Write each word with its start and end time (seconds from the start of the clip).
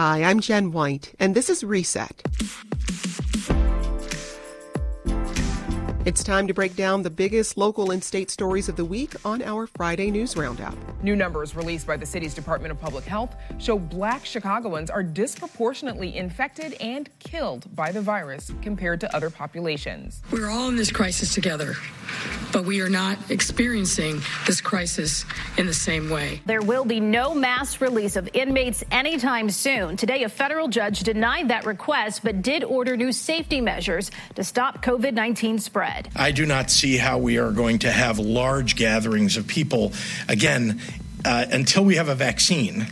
Hi, 0.00 0.22
I'm 0.22 0.38
Jen 0.38 0.70
White, 0.70 1.12
and 1.18 1.34
this 1.34 1.50
is 1.50 1.64
Reset. 1.64 2.22
It's 6.04 6.22
time 6.22 6.46
to 6.46 6.54
break 6.54 6.76
down 6.76 7.02
the 7.02 7.10
biggest 7.10 7.56
local 7.56 7.90
and 7.90 8.04
state 8.04 8.30
stories 8.30 8.68
of 8.68 8.76
the 8.76 8.84
week 8.84 9.16
on 9.24 9.42
our 9.42 9.66
Friday 9.66 10.12
News 10.12 10.36
Roundup. 10.36 10.76
New 11.00 11.14
numbers 11.14 11.54
released 11.54 11.86
by 11.86 11.96
the 11.96 12.04
city's 12.04 12.34
Department 12.34 12.72
of 12.72 12.80
Public 12.80 13.04
Health 13.04 13.36
show 13.58 13.78
black 13.78 14.24
Chicagoans 14.24 14.90
are 14.90 15.04
disproportionately 15.04 16.16
infected 16.16 16.74
and 16.80 17.08
killed 17.20 17.72
by 17.76 17.92
the 17.92 18.02
virus 18.02 18.50
compared 18.62 19.00
to 19.00 19.14
other 19.14 19.30
populations. 19.30 20.20
We're 20.32 20.50
all 20.50 20.68
in 20.68 20.74
this 20.74 20.90
crisis 20.90 21.34
together, 21.34 21.74
but 22.52 22.64
we 22.64 22.80
are 22.80 22.88
not 22.88 23.30
experiencing 23.30 24.20
this 24.44 24.60
crisis 24.60 25.24
in 25.56 25.66
the 25.66 25.74
same 25.74 26.10
way. 26.10 26.42
There 26.46 26.62
will 26.62 26.84
be 26.84 26.98
no 26.98 27.32
mass 27.32 27.80
release 27.80 28.16
of 28.16 28.28
inmates 28.34 28.82
anytime 28.90 29.50
soon. 29.50 29.96
Today, 29.96 30.24
a 30.24 30.28
federal 30.28 30.66
judge 30.66 31.00
denied 31.00 31.48
that 31.48 31.64
request, 31.64 32.24
but 32.24 32.42
did 32.42 32.64
order 32.64 32.96
new 32.96 33.12
safety 33.12 33.60
measures 33.60 34.10
to 34.34 34.42
stop 34.42 34.82
COVID 34.82 35.14
19 35.14 35.60
spread. 35.60 36.08
I 36.16 36.32
do 36.32 36.44
not 36.44 36.72
see 36.72 36.96
how 36.96 37.18
we 37.18 37.38
are 37.38 37.52
going 37.52 37.78
to 37.80 37.90
have 37.92 38.18
large 38.18 38.74
gatherings 38.74 39.36
of 39.36 39.46
people 39.46 39.92
again 40.28 40.80
uh, 41.24 41.46
until 41.50 41.84
we 41.84 41.96
have 41.96 42.08
a 42.08 42.14
vaccine 42.14 42.86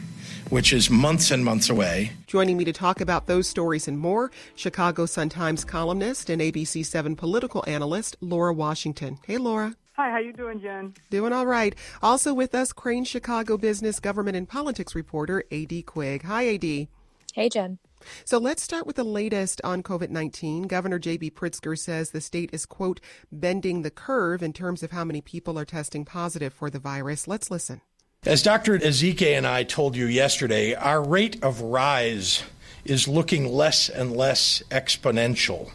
which 0.50 0.72
is 0.72 0.88
months 0.88 1.30
and 1.30 1.44
months 1.44 1.68
away. 1.68 2.12
Joining 2.26 2.56
me 2.56 2.64
to 2.64 2.72
talk 2.72 3.00
about 3.00 3.26
those 3.26 3.48
stories 3.48 3.88
and 3.88 3.98
more, 3.98 4.30
Chicago 4.54 5.06
Sun-Times 5.06 5.64
columnist 5.64 6.30
and 6.30 6.40
ABC7 6.40 7.16
political 7.16 7.64
analyst 7.66 8.16
Laura 8.20 8.54
Washington. 8.54 9.18
Hey, 9.26 9.38
Laura. 9.38 9.74
Hi, 9.94 10.10
how 10.10 10.18
you 10.18 10.32
doing, 10.32 10.60
Jen? 10.60 10.94
Doing 11.10 11.32
all 11.32 11.46
right. 11.46 11.74
Also 12.02 12.34
with 12.34 12.54
us, 12.54 12.72
Crain 12.72 13.04
Chicago 13.04 13.56
business, 13.56 13.98
government, 13.98 14.36
and 14.36 14.48
politics 14.48 14.94
reporter 14.94 15.42
A.D. 15.50 15.82
Quig. 15.82 16.22
Hi, 16.22 16.42
A.D. 16.42 16.88
Hey, 17.32 17.48
Jen. 17.48 17.78
So 18.24 18.38
let's 18.38 18.62
start 18.62 18.86
with 18.86 18.96
the 18.96 19.04
latest 19.04 19.60
on 19.64 19.82
COVID 19.82 20.10
19. 20.10 20.64
Governor 20.64 20.98
J.B. 20.98 21.30
Pritzker 21.30 21.78
says 21.78 22.10
the 22.10 22.20
state 22.20 22.50
is, 22.52 22.66
quote, 22.66 23.00
bending 23.32 23.82
the 23.82 23.90
curve 23.90 24.42
in 24.42 24.52
terms 24.52 24.82
of 24.82 24.90
how 24.90 25.02
many 25.02 25.22
people 25.22 25.58
are 25.58 25.64
testing 25.64 26.04
positive 26.04 26.52
for 26.52 26.68
the 26.68 26.78
virus. 26.78 27.26
Let's 27.26 27.50
listen. 27.50 27.80
As 28.26 28.42
Dr. 28.42 28.76
Ezike 28.76 29.36
and 29.36 29.46
I 29.46 29.62
told 29.62 29.94
you 29.94 30.06
yesterday, 30.06 30.74
our 30.74 31.00
rate 31.00 31.40
of 31.44 31.60
rise 31.60 32.42
is 32.84 33.06
looking 33.06 33.46
less 33.46 33.88
and 33.88 34.16
less 34.16 34.64
exponential. 34.68 35.70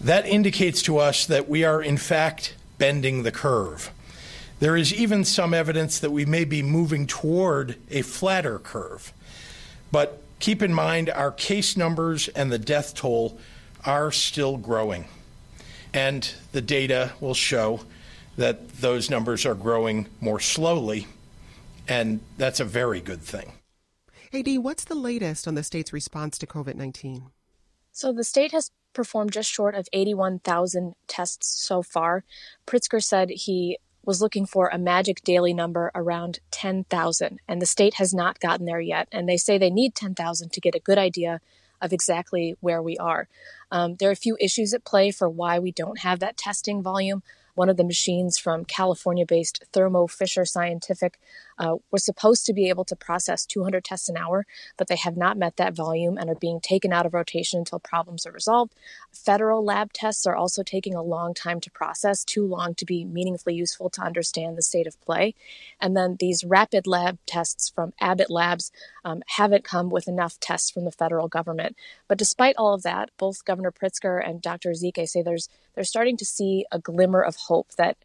That 0.00 0.26
indicates 0.26 0.82
to 0.82 0.98
us 0.98 1.24
that 1.26 1.48
we 1.48 1.62
are, 1.62 1.80
in 1.80 1.98
fact, 1.98 2.56
bending 2.78 3.22
the 3.22 3.30
curve. 3.30 3.92
There 4.58 4.76
is 4.76 4.92
even 4.92 5.24
some 5.24 5.54
evidence 5.54 6.00
that 6.00 6.10
we 6.10 6.24
may 6.24 6.44
be 6.44 6.64
moving 6.64 7.06
toward 7.06 7.76
a 7.92 8.02
flatter 8.02 8.58
curve. 8.58 9.12
But 9.92 10.20
keep 10.40 10.62
in 10.62 10.74
mind, 10.74 11.10
our 11.10 11.30
case 11.30 11.76
numbers 11.76 12.26
and 12.26 12.50
the 12.50 12.58
death 12.58 12.96
toll 12.96 13.38
are 13.86 14.10
still 14.10 14.56
growing. 14.56 15.04
And 15.94 16.28
the 16.50 16.60
data 16.60 17.12
will 17.20 17.34
show 17.34 17.82
that 18.36 18.80
those 18.80 19.08
numbers 19.08 19.46
are 19.46 19.54
growing 19.54 20.08
more 20.20 20.40
slowly 20.40 21.06
and 21.88 22.20
that's 22.38 22.60
a 22.60 22.64
very 22.64 23.00
good 23.00 23.20
thing. 23.20 23.52
AD, 24.32 24.58
what's 24.58 24.84
the 24.84 24.94
latest 24.94 25.46
on 25.46 25.54
the 25.54 25.62
state's 25.62 25.92
response 25.92 26.38
to 26.38 26.46
COVID 26.46 26.74
19? 26.74 27.24
So 27.92 28.12
the 28.12 28.24
state 28.24 28.52
has 28.52 28.70
performed 28.94 29.32
just 29.32 29.50
short 29.50 29.74
of 29.74 29.88
81,000 29.92 30.94
tests 31.06 31.48
so 31.48 31.82
far. 31.82 32.24
Pritzker 32.66 33.02
said 33.02 33.30
he 33.30 33.78
was 34.04 34.20
looking 34.20 34.46
for 34.46 34.68
a 34.68 34.78
magic 34.78 35.22
daily 35.22 35.54
number 35.54 35.90
around 35.94 36.40
10,000, 36.50 37.40
and 37.46 37.62
the 37.62 37.66
state 37.66 37.94
has 37.94 38.12
not 38.12 38.40
gotten 38.40 38.66
there 38.66 38.80
yet. 38.80 39.08
And 39.12 39.28
they 39.28 39.36
say 39.36 39.58
they 39.58 39.70
need 39.70 39.94
10,000 39.94 40.52
to 40.52 40.60
get 40.60 40.74
a 40.74 40.80
good 40.80 40.98
idea 40.98 41.40
of 41.80 41.92
exactly 41.92 42.56
where 42.60 42.82
we 42.82 42.96
are. 42.96 43.28
Um, 43.70 43.96
there 43.96 44.08
are 44.08 44.12
a 44.12 44.16
few 44.16 44.36
issues 44.40 44.72
at 44.72 44.84
play 44.84 45.10
for 45.10 45.28
why 45.28 45.58
we 45.58 45.72
don't 45.72 45.98
have 46.00 46.20
that 46.20 46.36
testing 46.36 46.82
volume. 46.82 47.22
One 47.54 47.68
of 47.68 47.76
the 47.76 47.84
machines 47.84 48.38
from 48.38 48.64
California 48.64 49.26
based 49.26 49.64
Thermo 49.72 50.06
Fisher 50.06 50.44
Scientific 50.44 51.18
uh, 51.58 51.76
was 51.90 52.04
supposed 52.04 52.46
to 52.46 52.52
be 52.52 52.68
able 52.68 52.84
to 52.84 52.96
process 52.96 53.44
200 53.46 53.84
tests 53.84 54.08
an 54.08 54.16
hour, 54.16 54.46
but 54.76 54.88
they 54.88 54.96
have 54.96 55.16
not 55.16 55.36
met 55.36 55.56
that 55.56 55.74
volume 55.74 56.16
and 56.16 56.30
are 56.30 56.34
being 56.34 56.60
taken 56.60 56.92
out 56.92 57.06
of 57.06 57.14
rotation 57.14 57.58
until 57.58 57.78
problems 57.78 58.26
are 58.26 58.32
resolved. 58.32 58.74
Federal 59.12 59.64
lab 59.64 59.92
tests 59.92 60.26
are 60.26 60.34
also 60.34 60.62
taking 60.62 60.94
a 60.94 61.02
long 61.02 61.34
time 61.34 61.60
to 61.60 61.70
process, 61.70 62.24
too 62.24 62.46
long 62.46 62.74
to 62.74 62.84
be 62.84 63.04
meaningfully 63.04 63.54
useful 63.54 63.90
to 63.90 64.00
understand 64.00 64.56
the 64.56 64.62
state 64.62 64.86
of 64.86 65.00
play. 65.00 65.34
And 65.80 65.96
then 65.96 66.16
these 66.18 66.44
rapid 66.44 66.86
lab 66.86 67.18
tests 67.26 67.68
from 67.68 67.92
Abbott 68.00 68.30
Labs 68.30 68.72
um, 69.04 69.22
haven't 69.26 69.64
come 69.64 69.90
with 69.90 70.08
enough 70.08 70.40
tests 70.40 70.70
from 70.70 70.84
the 70.84 70.92
federal 70.92 71.28
government. 71.28 71.76
But 72.08 72.18
despite 72.18 72.56
all 72.56 72.74
of 72.74 72.82
that, 72.82 73.10
both 73.18 73.44
Governor 73.44 73.72
Pritzker 73.72 74.26
and 74.26 74.40
Dr. 74.40 74.70
Ezike 74.70 75.08
say 75.08 75.22
there's 75.22 75.48
they're 75.74 75.84
starting 75.84 76.16
to 76.18 76.24
see 76.24 76.64
a 76.70 76.78
glimmer 76.78 77.22
of 77.22 77.36
hope 77.36 77.72
that 77.76 77.96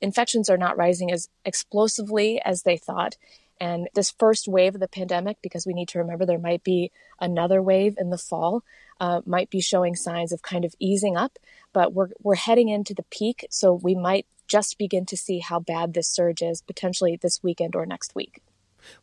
infections 0.00 0.50
are 0.50 0.58
not 0.58 0.76
rising 0.76 1.10
as 1.10 1.28
explosively 1.44 2.40
as 2.44 2.62
they 2.62 2.76
thought. 2.76 3.16
And 3.60 3.88
this 3.94 4.10
first 4.10 4.48
wave 4.48 4.74
of 4.74 4.80
the 4.80 4.88
pandemic, 4.88 5.38
because 5.40 5.66
we 5.66 5.72
need 5.72 5.88
to 5.88 5.98
remember 5.98 6.26
there 6.26 6.38
might 6.38 6.64
be 6.64 6.90
another 7.20 7.62
wave 7.62 7.94
in 7.98 8.10
the 8.10 8.18
fall, 8.18 8.64
uh, 9.00 9.20
might 9.24 9.48
be 9.48 9.60
showing 9.60 9.94
signs 9.94 10.32
of 10.32 10.42
kind 10.42 10.64
of 10.64 10.74
easing 10.78 11.16
up. 11.16 11.38
But 11.72 11.92
we're 11.92 12.10
we're 12.20 12.34
heading 12.34 12.68
into 12.68 12.94
the 12.94 13.04
peak, 13.04 13.46
so 13.50 13.72
we 13.72 13.94
might 13.94 14.26
just 14.48 14.76
begin 14.76 15.06
to 15.06 15.16
see 15.16 15.38
how 15.38 15.60
bad 15.60 15.94
this 15.94 16.08
surge 16.08 16.42
is 16.42 16.62
potentially 16.62 17.16
this 17.16 17.42
weekend 17.42 17.74
or 17.74 17.86
next 17.86 18.14
week. 18.14 18.42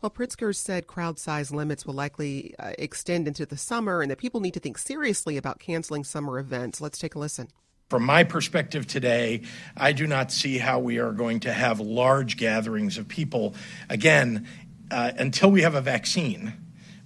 Well, 0.02 0.12
Pritzker 0.12 0.56
said 0.56 0.86
crowd 0.86 1.18
size 1.18 1.52
limits 1.52 1.86
will 1.86 1.96
likely 1.96 2.54
uh, 2.60 2.74
extend 2.78 3.28
into 3.28 3.46
the 3.46 3.58
summer 3.58 4.02
and 4.02 4.12
that 4.12 4.20
people 4.20 4.40
need 4.40 4.54
to 4.54 4.60
think 4.60 4.78
seriously 4.78 5.38
about 5.38 5.60
canceling 5.60 6.04
summer 6.04 6.38
events. 6.38 6.82
Let's 6.82 7.00
take 7.00 7.16
a 7.16 7.20
listen. 7.20 7.48
From 7.91 8.06
my 8.06 8.24
perspective 8.24 8.88
today, 8.88 9.41
I 9.75 9.91
do 9.91 10.07
not 10.07 10.31
see 10.31 10.59
how 10.59 10.79
we 10.79 10.97
are 11.00 11.12
going 11.12 11.41
to 11.41 11.52
have 11.52 11.81
large 11.81 12.38
gatherings 12.38 12.97
of 12.97 13.09
people 13.09 13.53
again 13.90 14.47
uh, 14.90 15.12
until 15.18 15.52
we 15.52 15.63
have 15.63 15.75
a 15.75 15.81
vaccine, 15.81 16.53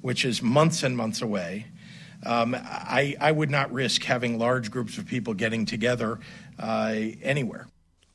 which 0.02 0.24
is 0.24 0.44
months 0.44 0.84
and 0.84 0.96
months 0.96 1.24
away. 1.24 1.66
Um, 2.24 2.54
I, 2.56 3.16
I, 3.20 3.32
would 3.32 3.50
not 3.50 3.74
risk 3.74 4.04
having 4.04 4.38
large 4.38 4.70
groups 4.70 5.00
of 5.00 5.08
people 5.08 5.34
getting 5.34 5.66
together 5.66 6.20
uh, 6.60 6.94
anywhere. 7.24 7.66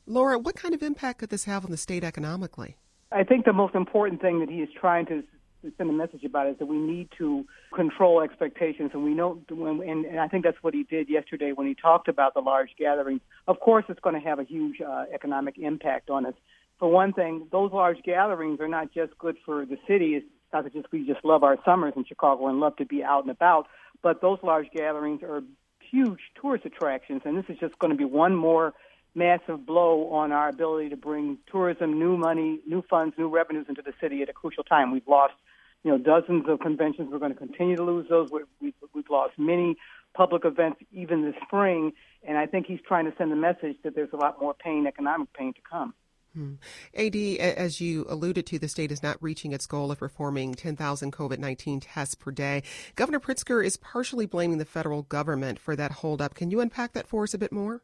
Laura, 0.06 0.38
what 0.38 0.54
kind 0.54 0.72
of 0.72 0.80
impact 0.80 1.18
could 1.18 1.30
this 1.30 1.46
have 1.46 1.64
on 1.64 1.72
the 1.72 1.76
state 1.76 2.04
economically? 2.04 2.76
I 3.10 3.24
think 3.24 3.46
the 3.46 3.52
most 3.52 3.74
important 3.74 4.20
thing 4.20 4.38
that 4.38 4.48
he 4.48 4.62
is 4.62 4.68
trying 4.80 5.06
to 5.06 5.24
send 5.62 5.90
a 5.90 5.92
message 5.92 6.24
about 6.24 6.46
is 6.48 6.58
that 6.58 6.66
we 6.66 6.78
need 6.78 7.08
to 7.18 7.44
control 7.74 8.20
expectations, 8.20 8.90
and 8.94 9.04
we 9.04 9.14
know, 9.14 9.40
and, 9.50 10.04
and 10.04 10.20
I 10.20 10.28
think 10.28 10.44
that's 10.44 10.62
what 10.62 10.74
he 10.74 10.84
did 10.84 11.08
yesterday 11.08 11.52
when 11.52 11.66
he 11.66 11.74
talked 11.74 12.08
about 12.08 12.34
the 12.34 12.40
large 12.40 12.70
gatherings. 12.78 13.20
Of 13.46 13.60
course, 13.60 13.84
it's 13.88 14.00
going 14.00 14.14
to 14.14 14.20
have 14.20 14.38
a 14.38 14.44
huge 14.44 14.80
uh, 14.80 15.04
economic 15.12 15.58
impact 15.58 16.10
on 16.10 16.26
us. 16.26 16.34
For 16.78 16.88
one 16.90 17.12
thing, 17.12 17.46
those 17.52 17.72
large 17.72 18.02
gatherings 18.02 18.60
are 18.60 18.68
not 18.68 18.92
just 18.92 19.16
good 19.18 19.36
for 19.44 19.66
the 19.66 19.76
city. 19.86 20.14
It's 20.14 20.26
not 20.52 20.64
that 20.64 20.72
just 20.72 20.90
we 20.90 21.06
just 21.06 21.24
love 21.24 21.44
our 21.44 21.58
summers 21.64 21.92
in 21.96 22.04
Chicago 22.04 22.48
and 22.48 22.58
love 22.58 22.76
to 22.76 22.86
be 22.86 23.04
out 23.04 23.22
and 23.22 23.30
about, 23.30 23.66
but 24.02 24.20
those 24.20 24.38
large 24.42 24.70
gatherings 24.74 25.22
are 25.22 25.42
huge 25.90 26.20
tourist 26.40 26.64
attractions, 26.64 27.22
and 27.24 27.36
this 27.36 27.44
is 27.48 27.58
just 27.58 27.78
going 27.78 27.90
to 27.90 27.96
be 27.96 28.04
one 28.04 28.34
more 28.34 28.72
massive 29.14 29.66
blow 29.66 30.08
on 30.10 30.32
our 30.32 30.48
ability 30.48 30.88
to 30.88 30.96
bring 30.96 31.36
tourism, 31.50 31.98
new 31.98 32.16
money, 32.16 32.60
new 32.66 32.82
funds, 32.88 33.14
new 33.18 33.28
revenues 33.28 33.66
into 33.68 33.82
the 33.82 33.92
city 34.00 34.22
at 34.22 34.28
a 34.28 34.32
crucial 34.32 34.62
time. 34.62 34.92
We've 34.92 35.06
lost 35.08 35.34
you 35.82 35.90
know, 35.90 35.98
dozens 35.98 36.44
of 36.48 36.60
conventions. 36.60 37.08
We're 37.10 37.18
going 37.18 37.32
to 37.32 37.38
continue 37.38 37.76
to 37.76 37.82
lose 37.82 38.06
those. 38.08 38.30
We've, 38.30 38.74
we've 38.94 39.10
lost 39.10 39.32
many 39.38 39.76
public 40.14 40.44
events 40.44 40.80
even 40.92 41.24
this 41.24 41.34
spring, 41.46 41.92
and 42.26 42.36
I 42.36 42.46
think 42.46 42.66
he's 42.66 42.80
trying 42.86 43.06
to 43.06 43.16
send 43.16 43.32
a 43.32 43.36
message 43.36 43.76
that 43.84 43.94
there's 43.94 44.12
a 44.12 44.16
lot 44.16 44.40
more 44.40 44.54
pain, 44.54 44.86
economic 44.86 45.32
pain, 45.32 45.52
to 45.54 45.60
come. 45.68 45.94
Hmm. 46.34 46.54
AD, 46.94 47.16
as 47.16 47.80
you 47.80 48.06
alluded 48.08 48.46
to, 48.46 48.58
the 48.58 48.68
state 48.68 48.92
is 48.92 49.02
not 49.02 49.16
reaching 49.20 49.52
its 49.52 49.66
goal 49.66 49.90
of 49.90 49.98
performing 49.98 50.54
10,000 50.54 51.12
COVID 51.12 51.38
19 51.38 51.80
tests 51.80 52.14
per 52.14 52.30
day. 52.30 52.62
Governor 52.94 53.18
Pritzker 53.18 53.64
is 53.64 53.76
partially 53.76 54.26
blaming 54.26 54.58
the 54.58 54.64
federal 54.64 55.02
government 55.02 55.58
for 55.58 55.74
that 55.74 55.90
holdup. 55.90 56.34
Can 56.34 56.50
you 56.50 56.60
unpack 56.60 56.92
that 56.92 57.08
for 57.08 57.24
us 57.24 57.34
a 57.34 57.38
bit 57.38 57.50
more? 57.50 57.82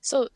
So, 0.00 0.28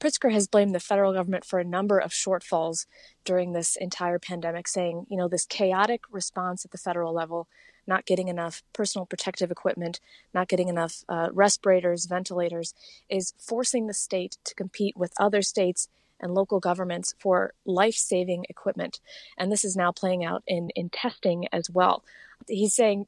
Pritzker 0.00 0.32
has 0.32 0.48
blamed 0.48 0.74
the 0.74 0.80
federal 0.80 1.12
government 1.12 1.44
for 1.44 1.58
a 1.58 1.64
number 1.64 1.98
of 1.98 2.10
shortfalls 2.10 2.86
during 3.24 3.52
this 3.52 3.76
entire 3.76 4.18
pandemic, 4.18 4.66
saying, 4.66 5.06
you 5.10 5.16
know, 5.16 5.28
this 5.28 5.44
chaotic 5.44 6.02
response 6.10 6.64
at 6.64 6.70
the 6.70 6.78
federal 6.78 7.12
level, 7.12 7.48
not 7.86 8.06
getting 8.06 8.28
enough 8.28 8.62
personal 8.72 9.04
protective 9.04 9.50
equipment, 9.50 10.00
not 10.32 10.48
getting 10.48 10.68
enough 10.68 11.04
uh, 11.08 11.28
respirators, 11.32 12.06
ventilators, 12.06 12.74
is 13.10 13.34
forcing 13.38 13.86
the 13.86 13.94
state 13.94 14.38
to 14.44 14.54
compete 14.54 14.96
with 14.96 15.12
other 15.20 15.42
states 15.42 15.88
and 16.18 16.34
local 16.34 16.60
governments 16.60 17.14
for 17.18 17.52
life 17.64 17.94
saving 17.94 18.46
equipment. 18.48 19.00
And 19.38 19.52
this 19.52 19.64
is 19.64 19.76
now 19.76 19.92
playing 19.92 20.24
out 20.24 20.42
in, 20.46 20.70
in 20.74 20.90
testing 20.90 21.46
as 21.52 21.68
well. 21.70 22.04
He's 22.48 22.74
saying 22.74 23.06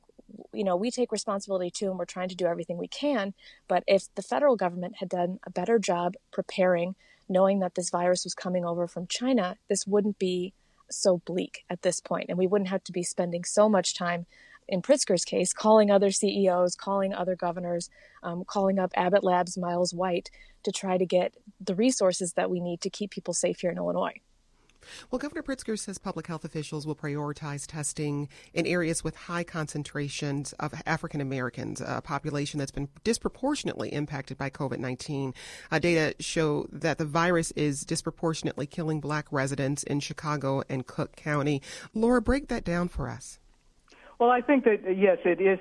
you 0.52 0.64
know, 0.64 0.76
we 0.76 0.90
take 0.90 1.12
responsibility 1.12 1.70
too, 1.70 1.90
and 1.90 1.98
we're 1.98 2.04
trying 2.04 2.28
to 2.28 2.36
do 2.36 2.46
everything 2.46 2.78
we 2.78 2.88
can. 2.88 3.34
But 3.68 3.84
if 3.86 4.12
the 4.14 4.22
federal 4.22 4.56
government 4.56 4.96
had 4.98 5.08
done 5.08 5.38
a 5.46 5.50
better 5.50 5.78
job 5.78 6.14
preparing, 6.32 6.94
knowing 7.28 7.60
that 7.60 7.74
this 7.74 7.90
virus 7.90 8.24
was 8.24 8.34
coming 8.34 8.64
over 8.64 8.86
from 8.86 9.06
China, 9.06 9.56
this 9.68 9.86
wouldn't 9.86 10.18
be 10.18 10.52
so 10.90 11.22
bleak 11.24 11.64
at 11.70 11.82
this 11.82 12.00
point, 12.00 12.26
and 12.28 12.38
we 12.38 12.46
wouldn't 12.46 12.70
have 12.70 12.84
to 12.84 12.92
be 12.92 13.02
spending 13.02 13.44
so 13.44 13.68
much 13.68 13.94
time 13.94 14.26
in 14.68 14.82
Pritzker's 14.82 15.24
case, 15.24 15.52
calling 15.52 15.90
other 15.90 16.10
CEOs, 16.10 16.76
calling 16.76 17.12
other 17.12 17.36
governors, 17.36 17.90
um, 18.22 18.44
calling 18.44 18.78
up 18.78 18.92
Abbott 18.94 19.24
Labs' 19.24 19.58
Miles 19.58 19.92
White 19.92 20.30
to 20.62 20.72
try 20.72 20.96
to 20.96 21.04
get 21.04 21.34
the 21.60 21.74
resources 21.74 22.34
that 22.34 22.50
we 22.50 22.60
need 22.60 22.80
to 22.82 22.90
keep 22.90 23.10
people 23.10 23.34
safe 23.34 23.60
here 23.60 23.70
in 23.70 23.76
Illinois. 23.76 24.20
Well, 25.10 25.18
Governor 25.18 25.42
Pritzker 25.42 25.78
says 25.78 25.98
public 25.98 26.26
health 26.26 26.44
officials 26.44 26.86
will 26.86 26.96
prioritize 26.96 27.66
testing 27.66 28.28
in 28.54 28.66
areas 28.66 29.04
with 29.04 29.16
high 29.16 29.44
concentrations 29.44 30.52
of 30.54 30.74
African 30.86 31.20
Americans, 31.20 31.80
a 31.80 32.00
population 32.00 32.58
that's 32.58 32.70
been 32.70 32.88
disproportionately 33.04 33.92
impacted 33.92 34.38
by 34.38 34.50
COVID 34.50 34.78
19. 34.78 35.34
Uh, 35.70 35.78
data 35.78 36.14
show 36.20 36.66
that 36.72 36.98
the 36.98 37.04
virus 37.04 37.50
is 37.52 37.84
disproportionately 37.84 38.66
killing 38.66 39.00
black 39.00 39.26
residents 39.30 39.82
in 39.82 40.00
Chicago 40.00 40.62
and 40.68 40.86
Cook 40.86 41.16
County. 41.16 41.62
Laura, 41.94 42.22
break 42.22 42.48
that 42.48 42.64
down 42.64 42.88
for 42.88 43.08
us. 43.08 43.38
Well, 44.22 44.30
I 44.30 44.40
think 44.40 44.62
that 44.66 44.82
yes, 44.96 45.18
it 45.24 45.40
is 45.40 45.58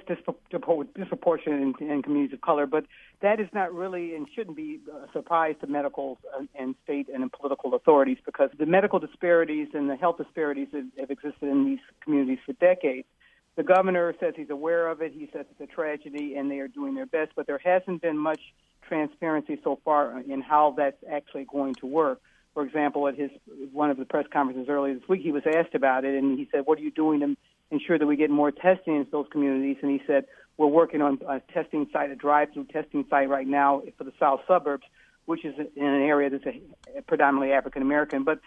disproportionate 0.95 1.61
in, 1.63 1.89
in, 1.89 2.03
communities 2.03 2.35
of 2.35 2.41
color, 2.41 2.67
but 2.67 2.85
that 3.23 3.39
is 3.39 3.47
not 3.55 3.73
really 3.73 4.13
and 4.13 4.27
shouldn't 4.35 4.55
be 4.55 4.79
a 4.93 5.11
surprise 5.13 5.55
to 5.61 5.67
medical 5.67 6.19
and 6.53 6.75
state 6.83 7.09
and 7.11 7.31
political 7.31 7.73
authorities 7.73 8.19
because 8.23 8.51
the 8.59 8.67
medical 8.67 8.99
disparities 8.99 9.69
and 9.73 9.89
the 9.89 9.95
health 9.95 10.19
disparities 10.19 10.67
have, 10.73 10.85
have 10.99 11.09
existed 11.09 11.49
in 11.49 11.65
these 11.65 11.79
communities 12.03 12.37
for 12.45 12.53
decades. 12.53 13.07
The 13.55 13.63
governor 13.63 14.13
says 14.19 14.35
he's 14.37 14.51
aware 14.51 14.89
of 14.89 15.01
it. 15.01 15.11
He 15.11 15.27
says 15.33 15.47
it's 15.49 15.71
a 15.71 15.73
tragedy, 15.73 16.35
and 16.35 16.51
they 16.51 16.59
are 16.59 16.67
doing 16.67 16.93
their 16.93 17.07
best. 17.07 17.31
But 17.35 17.47
there 17.47 17.59
hasn't 17.65 18.03
been 18.03 18.19
much 18.19 18.41
transparency 18.87 19.59
so 19.63 19.79
far 19.83 20.19
in 20.19 20.39
how 20.39 20.75
that's 20.77 21.03
actually 21.11 21.47
going 21.51 21.73
to 21.79 21.87
work. 21.87 22.21
For 22.53 22.63
example, 22.65 23.07
at 23.07 23.15
his 23.15 23.31
one 23.71 23.89
of 23.89 23.97
the 23.97 24.05
press 24.05 24.25
conferences 24.31 24.67
earlier 24.69 24.93
this 24.95 25.07
week, 25.07 25.21
he 25.21 25.31
was 25.31 25.43
asked 25.45 25.73
about 25.73 26.03
it, 26.05 26.15
and 26.15 26.37
he 26.37 26.47
said, 26.51 26.63
"What 26.65 26.79
are 26.79 26.81
you 26.81 26.91
doing 26.91 27.21
to 27.21 27.37
ensure 27.71 27.97
that 27.97 28.05
we 28.05 28.15
get 28.15 28.29
more 28.29 28.51
testing 28.51 28.97
in 28.97 29.07
those 29.11 29.25
communities. 29.31 29.77
And 29.81 29.89
he 29.89 30.01
said, 30.05 30.25
we're 30.57 30.67
working 30.67 31.01
on 31.01 31.19
a 31.27 31.39
testing 31.53 31.87
site, 31.91 32.11
a 32.11 32.15
drive-through 32.15 32.65
testing 32.65 33.05
site 33.09 33.29
right 33.29 33.47
now 33.47 33.81
for 33.97 34.03
the 34.03 34.11
south 34.19 34.41
suburbs, 34.47 34.83
which 35.25 35.45
is 35.45 35.55
in 35.57 35.85
an 35.85 36.01
area 36.01 36.29
that's 36.29 36.45
a, 36.45 37.01
predominantly 37.03 37.53
African 37.53 37.81
American. 37.81 38.23
But 38.23 38.39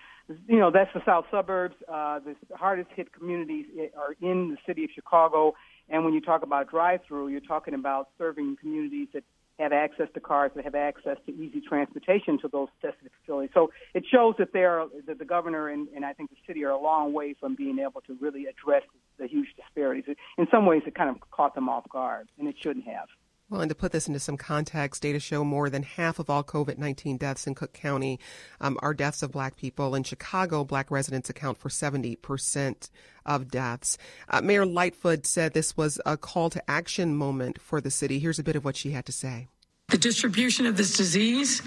you 0.46 0.58
know, 0.58 0.70
that's 0.70 0.92
the 0.94 1.02
south 1.04 1.24
suburbs. 1.30 1.74
Uh, 1.88 2.20
the 2.20 2.36
hardest 2.56 2.90
hit 2.94 3.12
communities 3.12 3.66
are 3.96 4.14
in 4.20 4.50
the 4.50 4.56
city 4.66 4.84
of 4.84 4.90
Chicago. 4.94 5.54
And 5.88 6.04
when 6.04 6.14
you 6.14 6.20
talk 6.20 6.42
about 6.42 6.70
drive-through, 6.70 7.28
you're 7.28 7.40
talking 7.40 7.74
about 7.74 8.08
serving 8.16 8.56
communities 8.60 9.08
that 9.14 9.24
have 9.58 9.72
access 9.72 10.08
to 10.14 10.20
cars, 10.20 10.50
that 10.54 10.64
have 10.64 10.74
access 10.74 11.16
to 11.26 11.32
easy 11.32 11.60
transportation 11.60 12.38
to 12.40 12.48
those 12.48 12.68
testing 12.82 13.08
facilities. 13.20 13.50
So 13.54 13.70
it 13.94 14.04
shows 14.10 14.34
that 14.38 14.52
they 14.52 14.64
are, 14.64 14.86
that 15.06 15.18
the 15.18 15.24
governor 15.24 15.68
and, 15.68 15.88
and 15.94 16.04
I 16.04 16.12
think 16.12 16.30
the 16.30 16.36
city 16.46 16.64
are 16.64 16.70
a 16.70 16.80
long 16.80 17.12
way 17.12 17.34
from 17.38 17.54
being 17.54 17.78
able 17.78 18.00
to 18.02 18.16
really 18.20 18.46
address 18.46 18.82
the 19.18 19.26
huge 19.26 19.48
disparities. 19.56 20.04
In 20.38 20.48
some 20.50 20.66
ways, 20.66 20.82
it 20.86 20.94
kind 20.94 21.10
of 21.10 21.16
caught 21.30 21.54
them 21.54 21.68
off 21.68 21.88
guard, 21.88 22.28
and 22.38 22.48
it 22.48 22.56
shouldn't 22.60 22.86
have. 22.86 23.08
Well, 23.50 23.60
and 23.60 23.68
to 23.68 23.74
put 23.74 23.92
this 23.92 24.08
into 24.08 24.20
some 24.20 24.38
context, 24.38 25.02
data 25.02 25.20
show 25.20 25.44
more 25.44 25.68
than 25.68 25.82
half 25.82 26.18
of 26.18 26.30
all 26.30 26.42
COVID 26.42 26.78
19 26.78 27.18
deaths 27.18 27.46
in 27.46 27.54
Cook 27.54 27.74
County 27.74 28.18
um, 28.60 28.78
are 28.80 28.94
deaths 28.94 29.22
of 29.22 29.32
black 29.32 29.56
people. 29.56 29.94
In 29.94 30.02
Chicago, 30.02 30.64
black 30.64 30.90
residents 30.90 31.28
account 31.28 31.58
for 31.58 31.68
70% 31.68 32.90
of 33.26 33.50
deaths. 33.50 33.98
Uh, 34.30 34.40
Mayor 34.40 34.64
Lightfoot 34.64 35.26
said 35.26 35.52
this 35.52 35.76
was 35.76 36.00
a 36.06 36.16
call 36.16 36.48
to 36.50 36.70
action 36.70 37.14
moment 37.14 37.60
for 37.60 37.82
the 37.82 37.90
city. 37.90 38.18
Here's 38.18 38.38
a 38.38 38.44
bit 38.44 38.56
of 38.56 38.64
what 38.64 38.76
she 38.76 38.92
had 38.92 39.04
to 39.06 39.12
say. 39.12 39.48
The 39.88 39.98
distribution 39.98 40.64
of 40.64 40.78
this 40.78 40.96
disease 40.96 41.60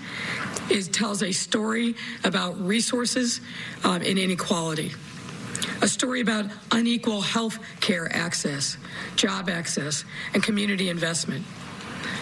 is, 0.71 0.87
tells 0.87 1.21
a 1.21 1.31
story 1.31 1.93
about 2.23 2.59
resources 2.59 3.39
um, 3.83 4.01
and 4.01 4.17
inequality 4.17 4.93
a 5.81 5.87
story 5.87 6.21
about 6.21 6.45
unequal 6.71 7.21
health 7.21 7.59
care 7.81 8.11
access, 8.15 8.77
job 9.15 9.49
access, 9.49 10.05
and 10.33 10.41
community 10.41 10.89
investment. 10.89 11.45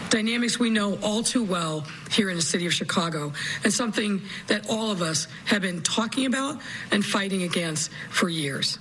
Dynamics 0.09 0.59
we 0.59 0.69
know 0.69 0.97
all 1.01 1.23
too 1.23 1.43
well 1.43 1.85
here 2.11 2.29
in 2.29 2.35
the 2.35 2.41
city 2.41 2.65
of 2.65 2.73
Chicago, 2.73 3.33
and 3.63 3.73
something 3.73 4.21
that 4.47 4.69
all 4.69 4.91
of 4.91 5.01
us 5.01 5.27
have 5.45 5.61
been 5.61 5.81
talking 5.81 6.25
about 6.25 6.61
and 6.91 7.03
fighting 7.05 7.43
against 7.43 7.91
for 8.09 8.29
years. 8.29 8.79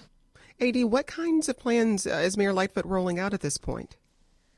AD, 0.60 0.84
what 0.84 1.06
kinds 1.06 1.48
of 1.48 1.58
plans 1.58 2.06
uh, 2.06 2.22
is 2.24 2.36
Mayor 2.36 2.52
Lightfoot 2.52 2.84
rolling 2.84 3.18
out 3.18 3.34
at 3.34 3.40
this 3.40 3.58
point? 3.58 3.96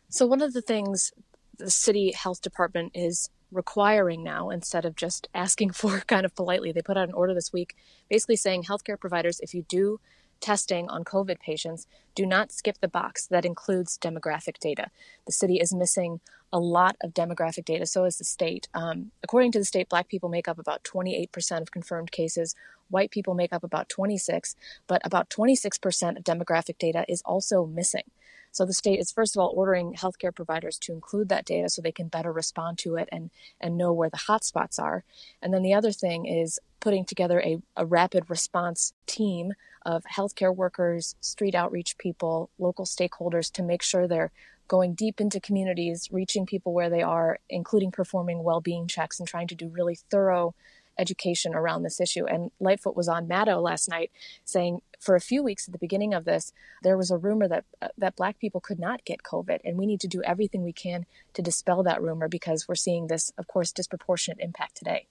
So, 0.08 0.26
one 0.26 0.42
of 0.42 0.52
the 0.52 0.62
things 0.62 1.12
the 1.58 1.70
city 1.70 2.12
health 2.12 2.42
department 2.42 2.92
is 2.94 3.30
requiring 3.50 4.22
now 4.22 4.50
instead 4.50 4.84
of 4.84 4.96
just 4.96 5.28
asking 5.34 5.70
for 5.72 6.00
kind 6.00 6.24
of 6.24 6.34
politely. 6.34 6.72
They 6.72 6.82
put 6.82 6.96
out 6.96 7.08
an 7.08 7.14
order 7.14 7.34
this 7.34 7.52
week 7.52 7.76
basically 8.08 8.36
saying 8.36 8.64
healthcare 8.64 8.98
providers, 8.98 9.40
if 9.40 9.54
you 9.54 9.62
do 9.62 10.00
testing 10.40 10.88
on 10.88 11.04
COVID 11.04 11.40
patients, 11.40 11.86
do 12.14 12.26
not 12.26 12.52
skip 12.52 12.78
the 12.80 12.88
box 12.88 13.26
that 13.26 13.44
includes 13.44 13.98
demographic 13.98 14.58
data. 14.58 14.90
The 15.26 15.32
city 15.32 15.56
is 15.56 15.74
missing 15.74 16.20
a 16.52 16.58
lot 16.58 16.96
of 17.02 17.12
demographic 17.12 17.64
data, 17.64 17.86
so 17.86 18.04
is 18.04 18.18
the 18.18 18.24
state. 18.24 18.68
Um, 18.72 19.10
according 19.22 19.52
to 19.52 19.58
the 19.58 19.64
state, 19.64 19.88
black 19.88 20.08
people 20.08 20.28
make 20.28 20.48
up 20.48 20.58
about 20.58 20.84
28% 20.84 21.60
of 21.60 21.70
confirmed 21.70 22.12
cases, 22.12 22.54
white 22.88 23.10
people 23.10 23.34
make 23.34 23.52
up 23.52 23.64
about 23.64 23.88
26, 23.88 24.54
but 24.86 25.02
about 25.04 25.28
26% 25.28 26.16
of 26.16 26.24
demographic 26.24 26.78
data 26.78 27.04
is 27.08 27.22
also 27.24 27.66
missing. 27.66 28.04
So 28.56 28.64
the 28.64 28.72
state 28.72 29.00
is 29.00 29.12
first 29.12 29.36
of 29.36 29.40
all 29.40 29.52
ordering 29.54 29.92
healthcare 29.92 30.34
providers 30.34 30.78
to 30.78 30.92
include 30.94 31.28
that 31.28 31.44
data 31.44 31.68
so 31.68 31.82
they 31.82 31.92
can 31.92 32.08
better 32.08 32.32
respond 32.32 32.78
to 32.78 32.96
it 32.96 33.06
and 33.12 33.30
and 33.60 33.76
know 33.76 33.92
where 33.92 34.08
the 34.08 34.16
hotspots 34.16 34.78
are. 34.78 35.04
And 35.42 35.52
then 35.52 35.60
the 35.60 35.74
other 35.74 35.92
thing 35.92 36.24
is 36.24 36.58
putting 36.80 37.04
together 37.04 37.38
a, 37.42 37.58
a 37.76 37.84
rapid 37.84 38.30
response 38.30 38.94
team 39.04 39.52
of 39.84 40.04
healthcare 40.04 40.56
workers, 40.56 41.16
street 41.20 41.54
outreach 41.54 41.98
people, 41.98 42.48
local 42.58 42.86
stakeholders 42.86 43.52
to 43.52 43.62
make 43.62 43.82
sure 43.82 44.08
they're 44.08 44.32
going 44.68 44.94
deep 44.94 45.20
into 45.20 45.38
communities, 45.38 46.08
reaching 46.10 46.46
people 46.46 46.72
where 46.72 46.88
they 46.88 47.02
are, 47.02 47.38
including 47.50 47.90
performing 47.90 48.42
well-being 48.42 48.88
checks 48.88 49.18
and 49.18 49.28
trying 49.28 49.48
to 49.48 49.54
do 49.54 49.68
really 49.68 49.98
thorough 50.10 50.54
education 50.98 51.54
around 51.54 51.82
this 51.82 52.00
issue. 52.00 52.26
And 52.26 52.50
Lightfoot 52.60 52.96
was 52.96 53.08
on 53.08 53.28
Maddow 53.28 53.62
last 53.62 53.88
night 53.88 54.10
saying 54.44 54.80
for 55.00 55.14
a 55.14 55.20
few 55.20 55.42
weeks 55.42 55.68
at 55.68 55.72
the 55.72 55.78
beginning 55.78 56.14
of 56.14 56.24
this, 56.24 56.52
there 56.82 56.96
was 56.96 57.10
a 57.10 57.18
rumor 57.18 57.48
that 57.48 57.64
uh, 57.82 57.88
that 57.98 58.16
black 58.16 58.38
people 58.38 58.60
could 58.60 58.78
not 58.78 59.04
get 59.04 59.22
COVID, 59.22 59.60
and 59.64 59.76
we 59.76 59.86
need 59.86 60.00
to 60.00 60.08
do 60.08 60.22
everything 60.22 60.62
we 60.62 60.72
can 60.72 61.06
to 61.34 61.42
dispel 61.42 61.82
that 61.82 62.02
rumor 62.02 62.28
because 62.28 62.66
we're 62.68 62.74
seeing 62.74 63.06
this, 63.06 63.30
of 63.38 63.46
course, 63.46 63.72
disproportionate 63.72 64.40
impact 64.40 64.76
today. 64.76 65.06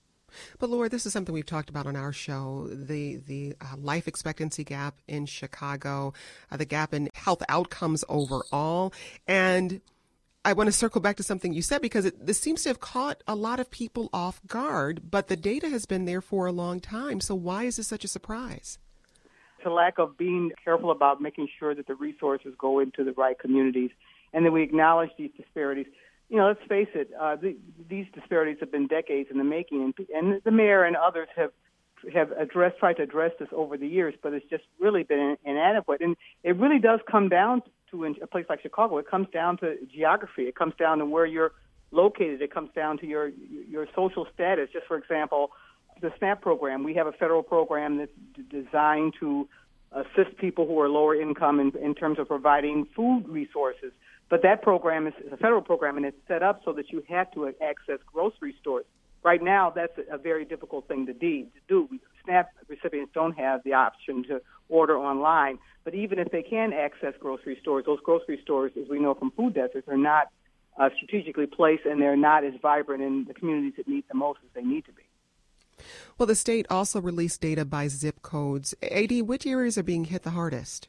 But 0.60 0.70
Laura, 0.70 0.90
this 0.90 1.06
is 1.06 1.14
something 1.14 1.34
we've 1.34 1.46
talked 1.46 1.70
about 1.70 1.86
on 1.86 1.96
our 1.96 2.12
show: 2.12 2.68
the 2.72 3.18
the 3.18 3.56
uh, 3.62 3.78
life 3.78 4.08
expectancy 4.08 4.64
gap 4.64 4.96
in 5.08 5.26
Chicago, 5.26 6.14
uh, 6.52 6.58
the 6.58 6.66
gap 6.66 6.94
in 6.94 7.10
health 7.14 7.44
outcomes 7.48 8.04
overall, 8.10 8.94
and 9.28 9.81
I 10.45 10.53
want 10.53 10.68
to 10.68 10.71
circle 10.71 11.02
back 11.02 11.16
to 11.18 11.23
something 11.23 11.54
you 11.54 11.64
said 11.64 11.81
because 11.81 12.06
it, 12.06 12.23
this 12.23 12.40
seems 12.40 12.61
to 12.64 12.69
have 12.69 12.80
caught 12.80 13.23
a 13.28 13.33
lot 13.33 13.59
of 13.59 13.71
people 13.71 14.11
off 14.14 14.40
guard, 14.45 15.09
but 15.09 15.28
the 15.28 15.35
data 15.35 15.69
has 15.69 15.87
been 15.87 16.06
there 16.06 16.21
for 16.21 16.45
a 16.45 16.52
long 16.52 16.80
time. 16.80 17.19
So 17.19 17.33
why 17.33 17.64
is 17.64 17.78
this 17.78 17.87
such 17.87 18.04
a 18.04 18.07
surprise? 18.07 18.78
It's 19.57 19.66
a 19.66 19.71
lack 19.71 19.97
of 19.97 20.19
being 20.19 20.52
careful 20.64 20.92
about 20.92 21.19
making 21.19 21.47
sure 21.57 21.73
that 21.73 21.87
the 21.87 21.95
resources 21.95 22.54
go 22.59 22.80
into 22.80 23.04
the 23.04 23.14
right 23.14 23.37
communities 23.40 23.90
and 24.33 24.45
that 24.45 24.52
we 24.52 24.61
acknowledge 24.61 25.09
these 25.18 25.31
disparities. 25.35 25.87
You 26.30 26.37
know, 26.37 26.47
let's 26.47 26.61
face 26.69 26.90
it, 26.94 27.09
uh, 27.19 27.37
the, 27.37 27.57
these 27.90 28.06
disparities 28.14 28.57
have 28.59 28.71
been 28.71 28.85
decades 28.85 29.30
in 29.31 29.40
the 29.40 29.44
making, 29.44 29.81
and, 29.81 30.07
and 30.14 30.42
the 30.44 30.52
mayor 30.52 30.83
and 30.83 30.95
others 30.95 31.28
have 31.35 31.52
have 32.14 32.31
addressed, 32.33 32.78
tried 32.78 32.97
to 32.97 33.04
address 33.04 33.31
this 33.40 33.47
over 33.52 33.78
the 33.78 33.87
years, 33.87 34.14
but 34.21 34.33
it's 34.33 34.45
just 34.47 34.64
really 34.80 35.02
been 35.02 35.37
inadequate. 35.44 36.02
And 36.02 36.16
it 36.44 36.56
really 36.57 36.78
does 36.78 36.99
come 37.09 37.30
down 37.30 37.64
to 37.95 38.04
in 38.04 38.16
a 38.21 38.28
place 38.28 38.45
like 38.49 38.61
Chicago. 38.61 38.97
It 38.97 39.09
comes 39.09 39.28
down 39.33 39.57
to 39.57 39.78
geography. 39.94 40.44
It 40.44 40.56
comes 40.56 40.73
down 40.80 40.99
to 40.99 41.06
where 41.06 41.25
you're 41.25 41.54
located. 41.92 42.42
It 42.42 42.54
comes 42.54 42.69
down 42.75 42.97
to 42.99 43.07
your 43.07 43.30
your 43.30 43.87
social 43.95 44.28
status. 44.33 44.69
Just 44.71 44.87
for 44.87 44.97
example, 44.97 45.52
the 46.02 46.11
SNAP 46.18 46.42
program. 46.42 46.83
We 46.83 46.94
have 46.95 47.07
a 47.07 47.11
federal 47.14 47.44
program 47.44 47.97
that's 47.97 48.11
d- 48.35 48.44
designed 48.64 49.14
to 49.19 49.47
assist 49.92 50.37
people 50.37 50.68
who 50.68 50.80
are 50.80 50.90
lower 50.90 51.16
income 51.16 51.59
in, 51.59 51.71
in 51.81 51.95
terms 51.95 52.19
of 52.19 52.28
providing 52.28 52.85
food 52.95 53.25
resources. 53.28 53.92
But 54.30 54.42
that 54.44 54.61
program 54.61 55.07
is, 55.07 55.14
is 55.25 55.31
a 55.31 55.37
federal 55.37 55.61
program, 55.61 55.97
and 55.97 56.06
it's 56.06 56.18
set 56.28 56.44
up 56.44 56.61
so 56.66 56.73
that 56.73 56.92
you 56.92 57.04
have 57.07 57.31
to 57.33 57.47
access 57.47 57.99
grocery 58.11 58.56
stores. 58.59 58.85
Right 59.26 59.42
now, 59.42 59.72
that's 59.72 59.98
a, 59.98 60.16
a 60.16 60.18
very 60.20 60.46
difficult 60.46 60.88
thing 60.88 61.08
to 61.08 61.14
do. 61.14 61.46
To 61.46 61.50
do. 61.68 62.00
SNAP 62.24 62.48
recipients 62.68 63.12
don't 63.12 63.36
have 63.36 63.64
the 63.64 63.74
option 63.74 64.24
to 64.26 64.40
order 64.70 64.98
online. 64.98 65.58
But 65.84 65.96
even 65.96 66.20
if 66.20 66.30
they 66.32 66.44
can 66.44 66.72
access 66.74 67.16
grocery 67.20 67.58
stores, 67.60 67.86
those 67.88 68.00
grocery 68.02 68.40
stores, 68.44 68.74
as 68.80 68.88
we 68.88 69.00
know 69.00 69.16
from 69.16 69.32
food 69.32 69.56
deserts, 69.56 69.88
are 69.88 69.98
not 69.98 70.28
uh, 70.80 70.90
strategically 70.96 71.48
placed 71.48 71.86
and 71.86 72.00
they're 72.00 72.16
not 72.16 72.44
as 72.44 72.54
vibrant 72.62 73.02
in 73.02 73.26
the 73.26 73.34
communities 73.34 73.74
that 73.78 73.88
need 73.88 74.04
the 74.08 74.16
most 74.16 74.40
as 74.44 74.52
they 74.54 74.62
need 74.62 74.86
to 74.86 74.92
be. 74.94 75.02
Well, 76.20 76.28
the 76.28 76.36
state 76.36 76.68
also 76.70 77.02
released 77.02 77.42
data 77.42 77.66
by 77.66 77.88
zip 77.88 78.22
codes. 78.22 78.76
AD, 78.84 79.24
which 79.24 79.48
areas 79.48 79.76
are 79.76 79.84
being 79.84 80.06
hit 80.06 80.22
the 80.22 80.32
hardest? 80.32 80.88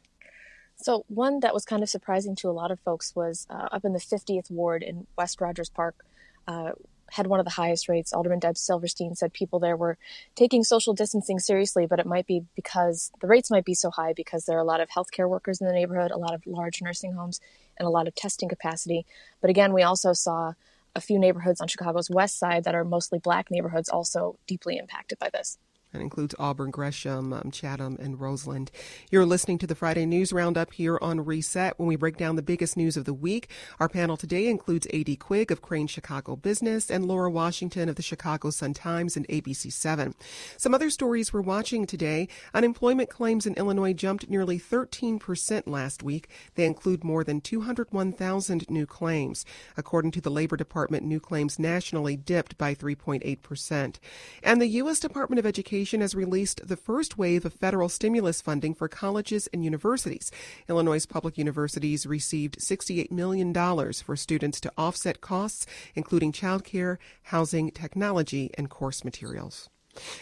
So, 0.76 1.06
one 1.08 1.40
that 1.40 1.54
was 1.54 1.64
kind 1.64 1.82
of 1.82 1.88
surprising 1.88 2.36
to 2.36 2.50
a 2.50 2.52
lot 2.52 2.70
of 2.70 2.78
folks 2.80 3.16
was 3.16 3.46
uh, 3.48 3.68
up 3.72 3.86
in 3.86 3.94
the 3.94 3.98
50th 3.98 4.50
ward 4.50 4.82
in 4.82 5.06
West 5.16 5.40
Rogers 5.40 5.70
Park. 5.70 6.04
Uh, 6.46 6.72
had 7.10 7.26
one 7.26 7.40
of 7.40 7.44
the 7.44 7.52
highest 7.52 7.88
rates. 7.88 8.12
Alderman 8.12 8.40
Deb 8.40 8.56
Silverstein 8.56 9.14
said 9.14 9.32
people 9.32 9.58
there 9.58 9.76
were 9.76 9.98
taking 10.34 10.64
social 10.64 10.92
distancing 10.92 11.38
seriously, 11.38 11.86
but 11.86 12.00
it 12.00 12.06
might 12.06 12.26
be 12.26 12.44
because 12.54 13.10
the 13.20 13.26
rates 13.26 13.50
might 13.50 13.64
be 13.64 13.74
so 13.74 13.90
high 13.90 14.12
because 14.12 14.44
there 14.44 14.56
are 14.56 14.62
a 14.62 14.64
lot 14.64 14.80
of 14.80 14.88
healthcare 14.88 15.28
workers 15.28 15.60
in 15.60 15.66
the 15.66 15.72
neighborhood, 15.72 16.10
a 16.10 16.18
lot 16.18 16.34
of 16.34 16.42
large 16.46 16.82
nursing 16.82 17.12
homes, 17.12 17.40
and 17.78 17.86
a 17.86 17.90
lot 17.90 18.08
of 18.08 18.14
testing 18.14 18.48
capacity. 18.48 19.06
But 19.40 19.50
again, 19.50 19.72
we 19.72 19.82
also 19.82 20.12
saw 20.12 20.54
a 20.94 21.00
few 21.00 21.18
neighborhoods 21.18 21.60
on 21.60 21.68
Chicago's 21.68 22.10
west 22.10 22.38
side 22.38 22.64
that 22.64 22.74
are 22.74 22.84
mostly 22.84 23.18
black 23.18 23.50
neighborhoods 23.50 23.88
also 23.88 24.38
deeply 24.46 24.78
impacted 24.78 25.18
by 25.18 25.28
this. 25.30 25.58
That 25.96 26.02
includes 26.02 26.34
Auburn, 26.38 26.72
Gresham, 26.72 27.32
um, 27.32 27.50
Chatham, 27.50 27.96
and 27.98 28.20
Roseland. 28.20 28.70
You're 29.10 29.24
listening 29.24 29.56
to 29.60 29.66
the 29.66 29.74
Friday 29.74 30.04
News 30.04 30.30
Roundup 30.30 30.74
here 30.74 30.98
on 31.00 31.24
Reset. 31.24 31.72
When 31.78 31.88
we 31.88 31.96
break 31.96 32.18
down 32.18 32.36
the 32.36 32.42
biggest 32.42 32.76
news 32.76 32.98
of 32.98 33.06
the 33.06 33.14
week, 33.14 33.48
our 33.80 33.88
panel 33.88 34.18
today 34.18 34.48
includes 34.48 34.86
A.D. 34.90 35.16
Quig 35.16 35.50
of 35.50 35.62
Crain 35.62 35.86
Chicago 35.86 36.36
Business 36.36 36.90
and 36.90 37.06
Laura 37.06 37.30
Washington 37.30 37.88
of 37.88 37.96
the 37.96 38.02
Chicago 38.02 38.50
Sun-Times 38.50 39.16
and 39.16 39.26
ABC7. 39.28 40.12
Some 40.58 40.74
other 40.74 40.90
stories 40.90 41.32
we're 41.32 41.40
watching 41.40 41.86
today. 41.86 42.28
Unemployment 42.52 43.08
claims 43.08 43.46
in 43.46 43.54
Illinois 43.54 43.94
jumped 43.94 44.28
nearly 44.28 44.58
13% 44.58 45.62
last 45.66 46.02
week. 46.02 46.28
They 46.56 46.66
include 46.66 47.04
more 47.04 47.24
than 47.24 47.40
201,000 47.40 48.68
new 48.68 48.84
claims. 48.84 49.46
According 49.78 50.10
to 50.10 50.20
the 50.20 50.30
Labor 50.30 50.58
Department, 50.58 51.06
new 51.06 51.20
claims 51.20 51.58
nationally 51.58 52.18
dipped 52.18 52.58
by 52.58 52.74
3.8%. 52.74 53.94
And 54.42 54.60
the 54.60 54.66
U.S. 54.66 55.00
Department 55.00 55.38
of 55.38 55.46
Education 55.46 55.85
Has 55.86 56.16
released 56.16 56.66
the 56.66 56.76
first 56.76 57.16
wave 57.16 57.44
of 57.44 57.52
federal 57.52 57.88
stimulus 57.88 58.40
funding 58.40 58.74
for 58.74 58.88
colleges 58.88 59.48
and 59.52 59.64
universities. 59.64 60.32
Illinois 60.68 61.06
public 61.06 61.38
universities 61.38 62.06
received 62.06 62.58
$68 62.58 63.12
million 63.12 63.54
for 63.54 64.16
students 64.16 64.60
to 64.60 64.72
offset 64.76 65.20
costs, 65.20 65.64
including 65.94 66.32
childcare, 66.32 66.98
housing, 67.22 67.70
technology, 67.70 68.50
and 68.58 68.68
course 68.68 69.04
materials. 69.04 69.70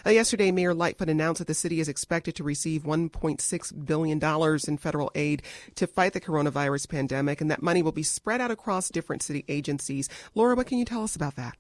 Uh, 0.06 0.10
yesterday, 0.10 0.50
Mayor 0.50 0.74
Lightfoot 0.74 1.08
announced 1.08 1.38
that 1.38 1.46
the 1.46 1.54
city 1.54 1.80
is 1.80 1.88
expected 1.88 2.34
to 2.36 2.44
receive 2.44 2.82
$1.6 2.82 3.86
billion 3.86 4.58
in 4.68 4.76
federal 4.76 5.10
aid 5.14 5.42
to 5.76 5.86
fight 5.86 6.12
the 6.12 6.20
coronavirus 6.20 6.88
pandemic, 6.88 7.40
and 7.40 7.50
that 7.50 7.62
money 7.62 7.82
will 7.82 7.90
be 7.90 8.02
spread 8.02 8.40
out 8.40 8.50
across 8.50 8.90
different 8.90 9.22
city 9.22 9.44
agencies. 9.48 10.08
Laura, 10.34 10.54
what 10.54 10.66
can 10.66 10.78
you 10.78 10.84
tell 10.84 11.02
us 11.02 11.16
about 11.16 11.36
that? 11.36 11.56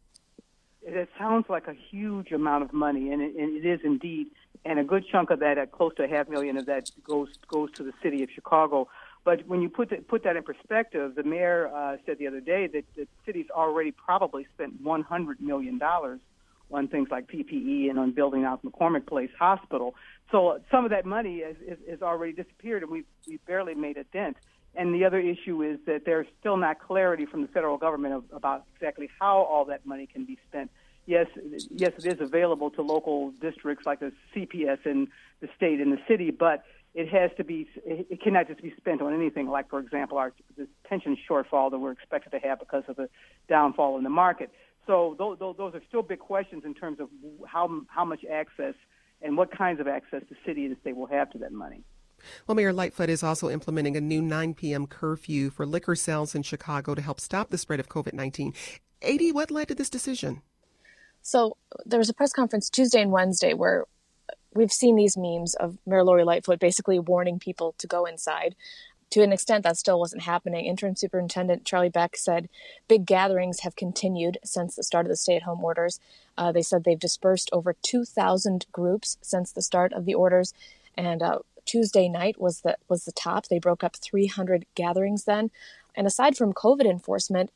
It 0.86 1.08
sounds 1.18 1.46
like 1.48 1.66
a 1.66 1.74
huge 1.74 2.32
amount 2.32 2.64
of 2.64 2.72
money, 2.72 3.10
and 3.10 3.22
it, 3.22 3.34
and 3.36 3.56
it 3.56 3.66
is 3.68 3.80
indeed. 3.84 4.28
And 4.64 4.78
a 4.78 4.84
good 4.84 5.04
chunk 5.10 5.30
of 5.30 5.40
that, 5.40 5.58
at 5.58 5.72
close 5.72 5.94
to 5.96 6.04
a 6.04 6.08
half 6.08 6.28
million 6.28 6.56
of 6.56 6.66
that, 6.66 6.90
goes 7.06 7.28
goes 7.48 7.70
to 7.72 7.82
the 7.82 7.92
city 8.02 8.22
of 8.22 8.30
Chicago. 8.34 8.88
But 9.24 9.46
when 9.46 9.62
you 9.62 9.68
put 9.68 9.90
that, 9.90 10.06
put 10.08 10.24
that 10.24 10.36
in 10.36 10.42
perspective, 10.42 11.14
the 11.14 11.22
mayor 11.22 11.70
uh, 11.74 11.96
said 12.06 12.18
the 12.18 12.26
other 12.26 12.40
day 12.40 12.66
that 12.68 12.84
the 12.94 13.06
city's 13.26 13.50
already 13.50 13.90
probably 13.90 14.46
spent 14.54 14.80
100 14.80 15.40
million 15.40 15.78
dollars 15.78 16.20
on 16.70 16.88
things 16.88 17.08
like 17.10 17.28
PPE 17.28 17.90
and 17.90 17.98
on 17.98 18.12
building 18.12 18.44
out 18.44 18.64
McCormick 18.64 19.06
Place 19.06 19.30
Hospital. 19.38 19.94
So 20.30 20.60
some 20.70 20.84
of 20.84 20.90
that 20.90 21.04
money 21.04 21.42
has, 21.42 21.56
is, 21.66 21.78
is 21.86 22.02
already 22.02 22.32
disappeared, 22.32 22.82
and 22.82 22.90
we've, 22.90 23.04
we've 23.28 23.44
barely 23.46 23.74
made 23.74 23.96
a 23.96 24.04
dent. 24.04 24.36
And 24.76 24.94
the 24.94 25.04
other 25.04 25.18
issue 25.20 25.62
is 25.62 25.78
that 25.86 26.04
there's 26.04 26.26
still 26.40 26.56
not 26.56 26.80
clarity 26.80 27.26
from 27.26 27.42
the 27.42 27.48
federal 27.48 27.76
government 27.76 28.24
about 28.32 28.64
exactly 28.74 29.08
how 29.20 29.38
all 29.42 29.64
that 29.66 29.86
money 29.86 30.06
can 30.06 30.24
be 30.24 30.38
spent. 30.48 30.70
Yes, 31.06 31.26
yes, 31.70 31.92
it 31.98 32.06
is 32.06 32.20
available 32.20 32.70
to 32.70 32.82
local 32.82 33.30
districts 33.40 33.84
like 33.86 34.00
the 34.00 34.12
CPS 34.34 34.86
in 34.86 35.08
the 35.40 35.48
state 35.56 35.80
and 35.80 35.92
the 35.92 36.00
city, 36.08 36.30
but 36.30 36.64
it 36.94 37.08
has 37.08 37.30
to 37.36 37.44
be. 37.44 37.68
It 37.84 38.22
cannot 38.22 38.48
just 38.48 38.62
be 38.62 38.72
spent 38.76 39.02
on 39.02 39.12
anything 39.12 39.48
like, 39.48 39.68
for 39.68 39.80
example, 39.80 40.16
our 40.16 40.32
this 40.56 40.68
pension 40.84 41.16
shortfall 41.28 41.70
that 41.70 41.78
we're 41.78 41.92
expected 41.92 42.30
to 42.30 42.38
have 42.38 42.58
because 42.58 42.84
of 42.88 42.96
the 42.96 43.08
downfall 43.48 43.98
in 43.98 44.04
the 44.04 44.10
market. 44.10 44.50
So 44.86 45.14
those, 45.18 45.38
those 45.38 45.74
are 45.74 45.82
still 45.88 46.02
big 46.02 46.20
questions 46.20 46.62
in 46.64 46.74
terms 46.74 47.00
of 47.00 47.08
how 47.46 47.82
how 47.88 48.04
much 48.04 48.24
access 48.24 48.74
and 49.20 49.36
what 49.36 49.50
kinds 49.50 49.80
of 49.80 49.88
access 49.88 50.22
the 50.28 50.36
city 50.46 50.64
and 50.64 50.74
the 50.74 50.80
state 50.80 50.96
will 50.96 51.06
have 51.06 51.30
to 51.30 51.38
that 51.38 51.52
money. 51.52 51.82
Well, 52.46 52.54
Mayor 52.54 52.72
Lightfoot 52.72 53.10
is 53.10 53.22
also 53.22 53.50
implementing 53.50 53.96
a 53.96 54.00
new 54.00 54.22
9 54.22 54.54
p.m. 54.54 54.86
curfew 54.86 55.50
for 55.50 55.66
liquor 55.66 55.94
sales 55.94 56.34
in 56.34 56.42
Chicago 56.42 56.94
to 56.94 57.02
help 57.02 57.20
stop 57.20 57.50
the 57.50 57.58
spread 57.58 57.80
of 57.80 57.88
COVID 57.88 58.12
19. 58.12 58.54
A.D., 59.02 59.32
what 59.32 59.50
led 59.50 59.68
to 59.68 59.74
this 59.74 59.90
decision? 59.90 60.42
So 61.22 61.56
there 61.86 61.98
was 61.98 62.08
a 62.08 62.14
press 62.14 62.32
conference 62.32 62.68
Tuesday 62.68 63.00
and 63.00 63.10
Wednesday 63.10 63.54
where 63.54 63.84
we've 64.54 64.72
seen 64.72 64.96
these 64.96 65.16
memes 65.16 65.54
of 65.54 65.78
Mayor 65.86 66.04
Lori 66.04 66.24
Lightfoot 66.24 66.60
basically 66.60 66.98
warning 66.98 67.38
people 67.38 67.74
to 67.78 67.86
go 67.86 68.04
inside. 68.04 68.54
To 69.10 69.22
an 69.22 69.32
extent, 69.32 69.62
that 69.64 69.76
still 69.76 70.00
wasn't 70.00 70.22
happening. 70.22 70.66
Interim 70.66 70.96
Superintendent 70.96 71.64
Charlie 71.64 71.88
Beck 71.88 72.16
said 72.16 72.48
big 72.88 73.06
gatherings 73.06 73.60
have 73.60 73.76
continued 73.76 74.38
since 74.44 74.74
the 74.74 74.82
start 74.82 75.06
of 75.06 75.10
the 75.10 75.16
stay 75.16 75.36
at 75.36 75.44
home 75.44 75.62
orders. 75.62 76.00
Uh, 76.36 76.50
they 76.50 76.62
said 76.62 76.82
they've 76.82 76.98
dispersed 76.98 77.48
over 77.52 77.74
2,000 77.82 78.66
groups 78.72 79.16
since 79.22 79.52
the 79.52 79.62
start 79.62 79.92
of 79.92 80.04
the 80.04 80.14
orders. 80.14 80.52
And 80.96 81.22
uh, 81.22 81.38
Tuesday 81.64 82.08
night 82.08 82.40
was 82.40 82.60
the 82.60 82.76
was 82.88 83.04
the 83.04 83.12
top. 83.12 83.48
They 83.48 83.58
broke 83.58 83.84
up 83.84 83.96
300 83.96 84.66
gatherings 84.74 85.24
then. 85.24 85.50
And 85.94 86.06
aside 86.06 86.36
from 86.36 86.52
COVID 86.52 86.84
enforcement, 86.84 87.50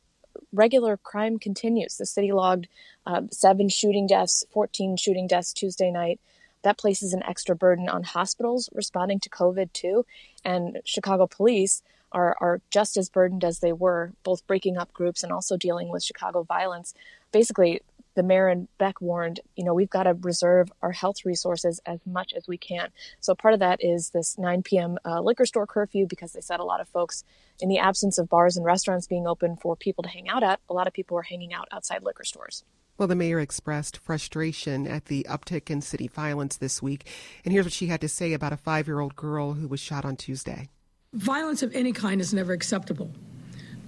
regular 0.53 0.97
crime 0.97 1.39
continues. 1.39 1.97
The 1.97 2.07
city 2.07 2.33
logged 2.33 2.69
uh, 3.07 3.23
seven 3.31 3.69
shooting 3.69 4.07
deaths, 4.07 4.45
14 4.51 4.97
shooting 4.97 5.27
deaths 5.27 5.53
Tuesday 5.53 5.91
night. 5.91 6.21
That 6.63 6.79
places 6.79 7.13
an 7.13 7.23
extra 7.23 7.55
burden 7.55 7.89
on 7.89 8.03
hospitals 8.03 8.69
responding 8.73 9.21
to 9.21 9.31
COVID 9.31 9.73
too. 9.73 10.05
And 10.45 10.81
Chicago 10.85 11.27
police 11.27 11.83
are, 12.13 12.37
are 12.41 12.61
just 12.71 12.97
as 12.97 13.09
burdened 13.09 13.45
as 13.45 13.61
they 13.61 13.73
were, 13.73 14.13
both 14.25 14.47
breaking 14.47 14.77
up 14.77 14.93
groups 14.93 15.23
and 15.23 15.33
also 15.33 15.57
dealing 15.57 15.89
with 15.89 16.03
Chicago 16.03 16.43
violence. 16.43 16.95
Basically, 17.33 17.81
the 18.19 18.25
mayor 18.25 18.49
and 18.49 18.67
Beck 18.79 19.01
warned, 19.01 19.39
you 19.55 19.63
know, 19.63 19.73
we've 19.73 19.89
got 19.89 20.03
to 20.03 20.15
reserve 20.15 20.73
our 20.83 20.91
health 20.91 21.25
resources 21.25 21.81
as 21.87 22.01
much 22.05 22.33
as 22.37 22.49
we 22.49 22.59
can. 22.59 22.89
So 23.21 23.37
part 23.37 23.55
of 23.55 23.61
that 23.61 23.79
is 23.81 24.11
this 24.11 24.37
9 24.37 24.65
p.m. 24.65 24.99
Uh, 25.05 25.21
liquor 25.21 25.47
store 25.47 25.69
curfew 25.69 26.05
because 26.09 26.33
they 26.33 26.41
said 26.41 26.59
a 26.59 26.65
lot 26.65 26.81
of 26.81 26.89
folks, 26.89 27.23
in 27.61 27.69
the 27.69 27.79
absence 27.79 28.19
of 28.19 28.29
bars 28.29 28.57
and 28.57 28.67
restaurants 28.67 29.07
being 29.07 29.29
open 29.29 29.57
for 29.57 29.77
people 29.77 30.03
to 30.03 30.11
hang 30.11 30.29
out 30.29 30.43
at, 30.43 30.59
a 30.69 30.75
lot 30.75 30.89
of 30.89 30.93
people 30.93 31.15
were 31.15 31.23
hanging 31.23 31.55
out 31.55 31.69
outside 31.71 32.03
liquor 32.03 32.25
stores. 32.25 32.65
Well, 32.99 33.07
the 33.07 33.15
mayor 33.15 33.39
expressed 33.39 33.99
frustration 33.99 34.89
at 34.89 35.05
the 35.05 35.25
uptick 35.31 35.71
in 35.71 35.81
city 35.81 36.09
violence 36.09 36.57
this 36.57 36.83
week. 36.83 37.07
And 37.45 37.53
here's 37.53 37.67
what 37.67 37.73
she 37.73 37.87
had 37.87 38.01
to 38.01 38.09
say 38.09 38.33
about 38.33 38.53
a 38.53 38.57
five 38.57 38.89
year 38.89 38.99
old 38.99 39.15
girl 39.15 39.53
who 39.53 39.69
was 39.69 39.79
shot 39.79 40.05
on 40.05 40.17
Tuesday. 40.17 40.69
Violence 41.13 41.63
of 41.63 41.73
any 41.73 41.93
kind 41.93 42.21
is 42.21 42.35
never 42.35 42.53
acceptable. 42.53 43.13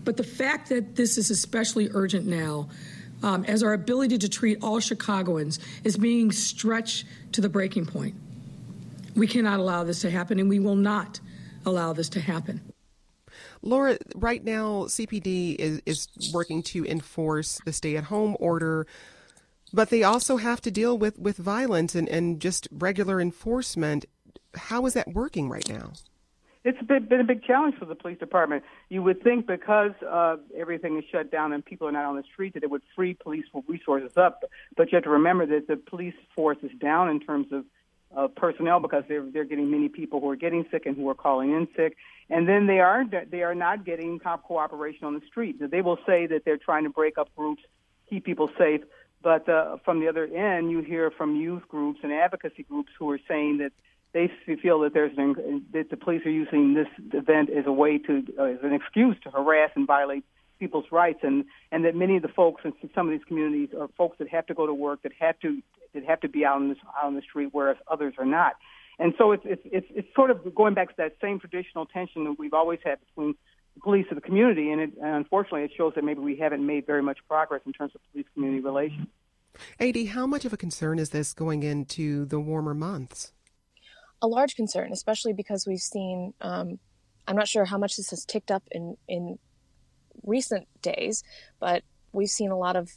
But 0.04 0.16
the 0.16 0.24
fact 0.24 0.68
that 0.68 0.94
this 0.94 1.18
is 1.18 1.30
especially 1.30 1.88
urgent 1.92 2.26
now 2.26 2.68
um, 3.22 3.44
as 3.44 3.62
our 3.62 3.72
ability 3.72 4.18
to 4.18 4.28
treat 4.28 4.58
all 4.62 4.80
Chicagoans 4.80 5.58
is 5.84 5.96
being 5.96 6.32
stretched 6.32 7.04
to 7.32 7.40
the 7.40 7.48
breaking 7.48 7.86
point. 7.86 8.14
We 9.14 9.26
cannot 9.26 9.60
allow 9.60 9.84
this 9.84 10.00
to 10.02 10.10
happen, 10.10 10.38
and 10.38 10.48
we 10.48 10.58
will 10.58 10.76
not 10.76 11.20
allow 11.66 11.92
this 11.92 12.08
to 12.10 12.20
happen. 12.20 12.60
Laura, 13.62 13.98
right 14.14 14.42
now, 14.42 14.84
CPD 14.84 15.56
is, 15.56 15.82
is 15.84 16.08
working 16.32 16.62
to 16.62 16.84
enforce 16.86 17.60
the 17.64 17.72
stay 17.72 17.96
at 17.96 18.04
home 18.04 18.36
order, 18.40 18.86
but 19.72 19.90
they 19.90 20.02
also 20.02 20.38
have 20.38 20.60
to 20.62 20.70
deal 20.70 20.96
with, 20.96 21.18
with 21.18 21.36
violence 21.36 21.94
and, 21.94 22.08
and 22.08 22.40
just 22.40 22.68
regular 22.72 23.20
enforcement. 23.20 24.06
How 24.54 24.86
is 24.86 24.94
that 24.94 25.12
working 25.12 25.48
right 25.48 25.68
now? 25.68 25.92
It's 26.62 26.80
been, 26.82 27.20
a 27.20 27.24
big 27.24 27.42
challenge 27.42 27.76
for 27.78 27.86
the 27.86 27.94
police 27.94 28.18
department. 28.18 28.64
You 28.88 29.02
would 29.02 29.22
think 29.22 29.46
because 29.46 29.92
uh, 30.06 30.36
everything 30.56 30.98
is 30.98 31.04
shut 31.10 31.30
down 31.30 31.52
and 31.52 31.64
people 31.64 31.88
are 31.88 31.92
not 31.92 32.04
on 32.04 32.16
the 32.16 32.24
street 32.32 32.54
that 32.54 32.62
it 32.62 32.70
would 32.70 32.82
free 32.94 33.14
police 33.14 33.46
resources 33.66 34.16
up. 34.16 34.44
But 34.76 34.92
you 34.92 34.96
have 34.96 35.04
to 35.04 35.10
remember 35.10 35.46
that 35.46 35.68
the 35.68 35.76
police 35.76 36.14
force 36.34 36.58
is 36.62 36.70
down 36.78 37.08
in 37.08 37.20
terms 37.20 37.46
of 37.52 37.64
uh, 38.14 38.28
personnel 38.28 38.80
because 38.80 39.04
they're 39.08 39.24
they're 39.30 39.44
getting 39.44 39.70
many 39.70 39.88
people 39.88 40.20
who 40.20 40.28
are 40.30 40.36
getting 40.36 40.66
sick 40.70 40.84
and 40.84 40.96
who 40.96 41.08
are 41.08 41.14
calling 41.14 41.52
in 41.52 41.68
sick, 41.76 41.96
and 42.28 42.48
then 42.48 42.66
they 42.66 42.80
are 42.80 43.04
they 43.30 43.42
are 43.42 43.54
not 43.54 43.84
getting 43.84 44.18
cop 44.18 44.42
cooperation 44.42 45.04
on 45.04 45.14
the 45.14 45.22
street. 45.28 45.56
They 45.60 45.80
will 45.80 45.98
say 46.04 46.26
that 46.26 46.44
they're 46.44 46.58
trying 46.58 46.84
to 46.84 46.90
break 46.90 47.18
up 47.18 47.28
groups, 47.36 47.62
keep 48.08 48.24
people 48.24 48.50
safe, 48.58 48.80
but 49.22 49.48
uh, 49.48 49.76
from 49.84 50.00
the 50.00 50.08
other 50.08 50.24
end, 50.24 50.72
you 50.72 50.80
hear 50.80 51.12
from 51.12 51.36
youth 51.36 51.68
groups 51.68 52.00
and 52.02 52.12
advocacy 52.12 52.64
groups 52.64 52.90
who 52.98 53.08
are 53.10 53.20
saying 53.28 53.58
that 53.58 53.72
they 54.12 54.30
feel 54.60 54.80
that 54.80 54.92
there's 54.92 55.16
an, 55.16 55.64
that 55.72 55.90
the 55.90 55.96
police 55.96 56.24
are 56.26 56.30
using 56.30 56.74
this 56.74 56.88
event 57.12 57.50
as 57.50 57.66
a 57.66 57.72
way 57.72 57.98
to 57.98 58.24
uh, 58.38 58.44
as 58.44 58.58
an 58.62 58.72
excuse 58.72 59.16
to 59.24 59.30
harass 59.30 59.70
and 59.74 59.86
violate 59.86 60.24
people's 60.58 60.86
rights, 60.90 61.20
and 61.22 61.44
and 61.70 61.84
that 61.84 61.94
many 61.94 62.16
of 62.16 62.22
the 62.22 62.28
folks 62.28 62.62
in 62.64 62.72
some 62.94 63.08
of 63.08 63.12
these 63.12 63.24
communities 63.26 63.70
are 63.78 63.88
folks 63.96 64.18
that 64.18 64.28
have 64.28 64.46
to 64.46 64.54
go 64.54 64.66
to 64.66 64.74
work, 64.74 65.02
that 65.02 65.12
have 65.18 65.38
to 65.40 65.62
that 65.94 66.04
have 66.04 66.20
to 66.20 66.28
be 66.28 66.44
out 66.44 66.56
on 66.56 66.68
this 66.68 66.78
out 66.98 67.06
on 67.06 67.14
the 67.14 67.22
street, 67.22 67.48
whereas 67.52 67.76
others 67.88 68.14
are 68.18 68.26
not. 68.26 68.54
And 68.98 69.14
so 69.16 69.32
it's 69.32 69.44
it's 69.44 69.62
it's, 69.64 69.86
it's 69.90 70.14
sort 70.14 70.30
of 70.30 70.54
going 70.54 70.74
back 70.74 70.88
to 70.88 70.94
that 70.98 71.16
same 71.20 71.40
traditional 71.40 71.86
tension 71.86 72.24
that 72.24 72.38
we've 72.38 72.54
always 72.54 72.80
had 72.84 72.98
between 73.06 73.34
the 73.74 73.80
police 73.80 74.06
and 74.10 74.16
the 74.16 74.20
community, 74.22 74.70
and, 74.70 74.80
it, 74.80 74.90
and 75.00 75.16
unfortunately, 75.16 75.62
it 75.62 75.70
shows 75.76 75.94
that 75.94 76.02
maybe 76.02 76.20
we 76.20 76.36
haven't 76.36 76.64
made 76.64 76.86
very 76.86 77.02
much 77.02 77.18
progress 77.28 77.62
in 77.66 77.72
terms 77.72 77.92
of 77.94 78.00
police 78.12 78.26
community 78.34 78.60
relations. 78.60 79.06
AD, 79.78 79.96
how 80.08 80.26
much 80.26 80.44
of 80.44 80.52
a 80.52 80.56
concern 80.56 80.98
is 80.98 81.10
this 81.10 81.32
going 81.32 81.62
into 81.62 82.24
the 82.24 82.40
warmer 82.40 82.74
months? 82.74 83.32
A 84.22 84.28
large 84.28 84.54
concern, 84.54 84.92
especially 84.92 85.32
because 85.32 85.66
we've 85.66 85.80
seen. 85.80 86.34
Um, 86.40 86.78
I'm 87.26 87.36
not 87.36 87.48
sure 87.48 87.64
how 87.64 87.78
much 87.78 87.96
this 87.96 88.10
has 88.10 88.24
ticked 88.24 88.50
up 88.50 88.62
in 88.70 88.96
in 89.08 89.38
recent 90.24 90.66
days, 90.82 91.22
but 91.58 91.82
we've 92.12 92.30
seen 92.30 92.50
a 92.50 92.58
lot 92.58 92.76
of 92.76 92.92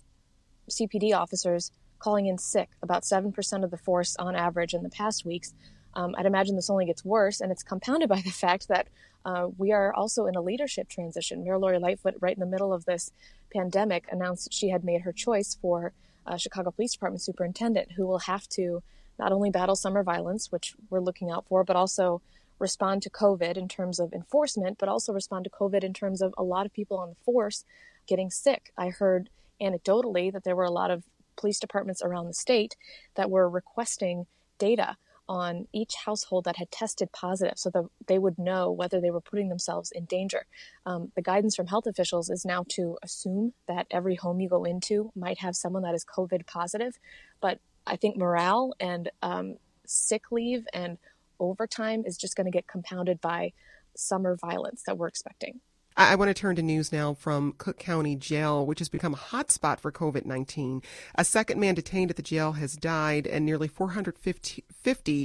CPD 0.69 1.13
officers 1.15 1.71
calling 1.99 2.27
in 2.27 2.37
sick, 2.37 2.69
about 2.81 3.03
7% 3.03 3.63
of 3.63 3.71
the 3.71 3.77
force 3.77 4.15
on 4.17 4.35
average 4.35 4.73
in 4.73 4.83
the 4.83 4.89
past 4.89 5.25
weeks. 5.25 5.53
Um, 5.93 6.15
I'd 6.17 6.25
imagine 6.25 6.55
this 6.55 6.69
only 6.69 6.85
gets 6.85 7.05
worse, 7.05 7.39
and 7.39 7.51
it's 7.51 7.63
compounded 7.63 8.09
by 8.15 8.21
the 8.21 8.31
fact 8.31 8.67
that 8.67 8.87
uh, 9.25 9.47
we 9.57 9.71
are 9.71 9.93
also 9.93 10.25
in 10.25 10.35
a 10.35 10.41
leadership 10.41 10.89
transition. 10.89 11.43
Mayor 11.43 11.57
Lori 11.57 11.79
Lightfoot, 11.79 12.15
right 12.19 12.35
in 12.35 12.41
the 12.41 12.45
middle 12.45 12.73
of 12.73 12.83
this 12.85 13.11
pandemic, 13.53 14.05
announced 14.11 14.51
she 14.51 14.69
had 14.69 14.83
made 14.83 15.01
her 15.01 15.13
choice 15.13 15.57
for 15.61 15.93
uh, 16.25 16.35
Chicago 16.35 16.71
Police 16.71 16.93
Department 16.93 17.21
superintendent, 17.21 17.93
who 17.93 18.05
will 18.05 18.19
have 18.19 18.47
to 18.49 18.83
not 19.19 19.31
only 19.31 19.49
battle 19.49 19.75
summer 19.75 20.03
violence, 20.03 20.51
which 20.51 20.75
we're 20.89 20.99
looking 20.99 21.31
out 21.31 21.45
for, 21.47 21.63
but 21.63 21.75
also 21.75 22.21
respond 22.59 23.01
to 23.03 23.09
COVID 23.09 23.57
in 23.57 23.67
terms 23.67 23.99
of 23.99 24.13
enforcement, 24.13 24.77
but 24.77 24.89
also 24.89 25.13
respond 25.13 25.43
to 25.43 25.49
COVID 25.49 25.83
in 25.83 25.93
terms 25.93 26.21
of 26.21 26.33
a 26.37 26.43
lot 26.43 26.65
of 26.65 26.73
people 26.73 26.97
on 26.97 27.09
the 27.09 27.15
force 27.23 27.65
getting 28.07 28.29
sick. 28.29 28.71
I 28.77 28.89
heard 28.89 29.29
anecdotally 29.61 30.31
that 30.31 30.43
there 30.43 30.55
were 30.55 30.63
a 30.63 30.71
lot 30.71 30.91
of 30.91 31.03
police 31.35 31.59
departments 31.59 32.01
around 32.01 32.27
the 32.27 32.33
state 32.33 32.75
that 33.15 33.29
were 33.29 33.49
requesting 33.49 34.27
data 34.57 34.97
on 35.27 35.67
each 35.71 35.95
household 36.05 36.43
that 36.43 36.57
had 36.57 36.69
tested 36.69 37.11
positive 37.11 37.57
so 37.57 37.69
that 37.69 37.85
they 38.07 38.19
would 38.19 38.37
know 38.37 38.69
whether 38.69 38.99
they 38.99 39.11
were 39.11 39.21
putting 39.21 39.47
themselves 39.47 39.91
in 39.91 40.05
danger. 40.05 40.45
Um, 40.85 41.11
the 41.15 41.21
guidance 41.21 41.55
from 41.55 41.67
health 41.67 41.87
officials 41.87 42.29
is 42.29 42.45
now 42.45 42.65
to 42.69 42.97
assume 43.01 43.53
that 43.67 43.87
every 43.89 44.15
home 44.15 44.41
you 44.41 44.49
go 44.49 44.65
into 44.65 45.11
might 45.15 45.39
have 45.39 45.55
someone 45.55 45.83
that 45.83 45.95
is 45.95 46.05
COVID 46.05 46.45
positive. 46.45 46.99
But 47.39 47.59
I 47.85 47.95
think 47.95 48.17
morale 48.17 48.73
and 48.79 49.09
um, 49.21 49.57
sick 49.85 50.31
leave 50.31 50.65
and 50.73 50.97
overtime 51.39 52.03
is 52.05 52.17
just 52.17 52.35
going 52.35 52.45
to 52.45 52.51
get 52.51 52.67
compounded 52.67 53.19
by 53.21 53.53
summer 53.95 54.35
violence 54.35 54.83
that 54.87 54.97
we're 54.97 55.07
expecting. 55.07 55.59
I 55.95 56.15
want 56.15 56.29
to 56.29 56.33
turn 56.33 56.55
to 56.55 56.63
news 56.63 56.91
now 56.91 57.13
from 57.13 57.53
Cook 57.59 57.77
County 57.77 58.15
Jail, 58.15 58.65
which 58.65 58.79
has 58.79 58.89
become 58.89 59.13
a 59.13 59.17
hotspot 59.17 59.79
for 59.79 59.91
COVID 59.91 60.25
19. 60.25 60.81
A 61.13 61.23
second 61.23 61.59
man 61.59 61.75
detained 61.75 62.09
at 62.09 62.15
the 62.15 62.23
jail 62.23 62.53
has 62.53 62.75
died, 62.75 63.27
and 63.27 63.45
nearly 63.45 63.67
450 63.67 64.63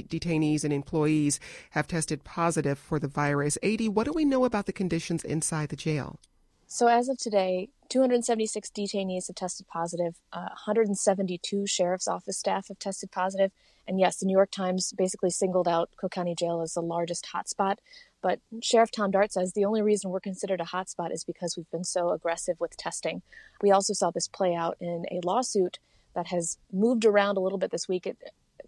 detainees 0.03 0.63
and 0.63 0.71
employees 0.71 1.39
have 1.71 1.87
tested 1.87 2.23
positive 2.23 2.77
for 2.77 2.99
the 2.99 3.07
virus. 3.07 3.57
AD, 3.63 3.87
what 3.89 4.05
do 4.05 4.13
we 4.13 4.25
know 4.25 4.45
about 4.45 4.67
the 4.67 4.73
conditions 4.73 5.23
inside 5.23 5.69
the 5.69 5.75
jail? 5.75 6.19
So, 6.67 6.85
as 6.85 7.09
of 7.09 7.17
today, 7.17 7.69
276 7.89 8.69
detainees 8.69 9.27
have 9.27 9.35
tested 9.35 9.67
positive, 9.67 10.15
uh, 10.31 10.49
172 10.49 11.65
sheriff's 11.65 12.07
office 12.07 12.37
staff 12.37 12.67
have 12.67 12.79
tested 12.79 13.11
positive, 13.11 13.51
and 13.87 13.99
yes, 13.99 14.17
the 14.17 14.27
New 14.27 14.35
York 14.35 14.51
Times 14.51 14.93
basically 14.95 15.31
singled 15.31 15.67
out 15.67 15.89
Cook 15.97 16.11
County 16.11 16.35
Jail 16.35 16.61
as 16.61 16.75
the 16.75 16.81
largest 16.81 17.29
hotspot. 17.33 17.77
But 18.21 18.39
Sheriff 18.61 18.91
Tom 18.91 19.09
Dart 19.09 19.33
says 19.33 19.53
the 19.53 19.65
only 19.65 19.81
reason 19.81 20.11
we're 20.11 20.19
considered 20.19 20.61
a 20.61 20.65
hotspot 20.65 21.11
is 21.11 21.23
because 21.23 21.57
we've 21.57 21.71
been 21.71 21.83
so 21.83 22.11
aggressive 22.11 22.59
with 22.59 22.77
testing. 22.77 23.23
We 23.63 23.71
also 23.71 23.93
saw 23.93 24.11
this 24.11 24.27
play 24.27 24.53
out 24.53 24.77
in 24.79 25.05
a 25.09 25.25
lawsuit 25.25 25.79
that 26.13 26.27
has 26.27 26.57
moved 26.71 27.05
around 27.05 27.37
a 27.37 27.39
little 27.39 27.57
bit 27.57 27.71
this 27.71 27.87
week. 27.87 28.05
It, 28.05 28.17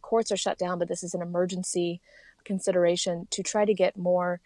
courts 0.01 0.31
are 0.31 0.37
shut 0.37 0.57
down, 0.57 0.79
but 0.79 0.87
this 0.87 1.03
is 1.03 1.13
an 1.13 1.21
emergency 1.21 2.01
consideration 2.43 3.27
to 3.29 3.43
try 3.43 3.65
to 3.65 3.73
get 3.73 3.95
more 3.95 4.39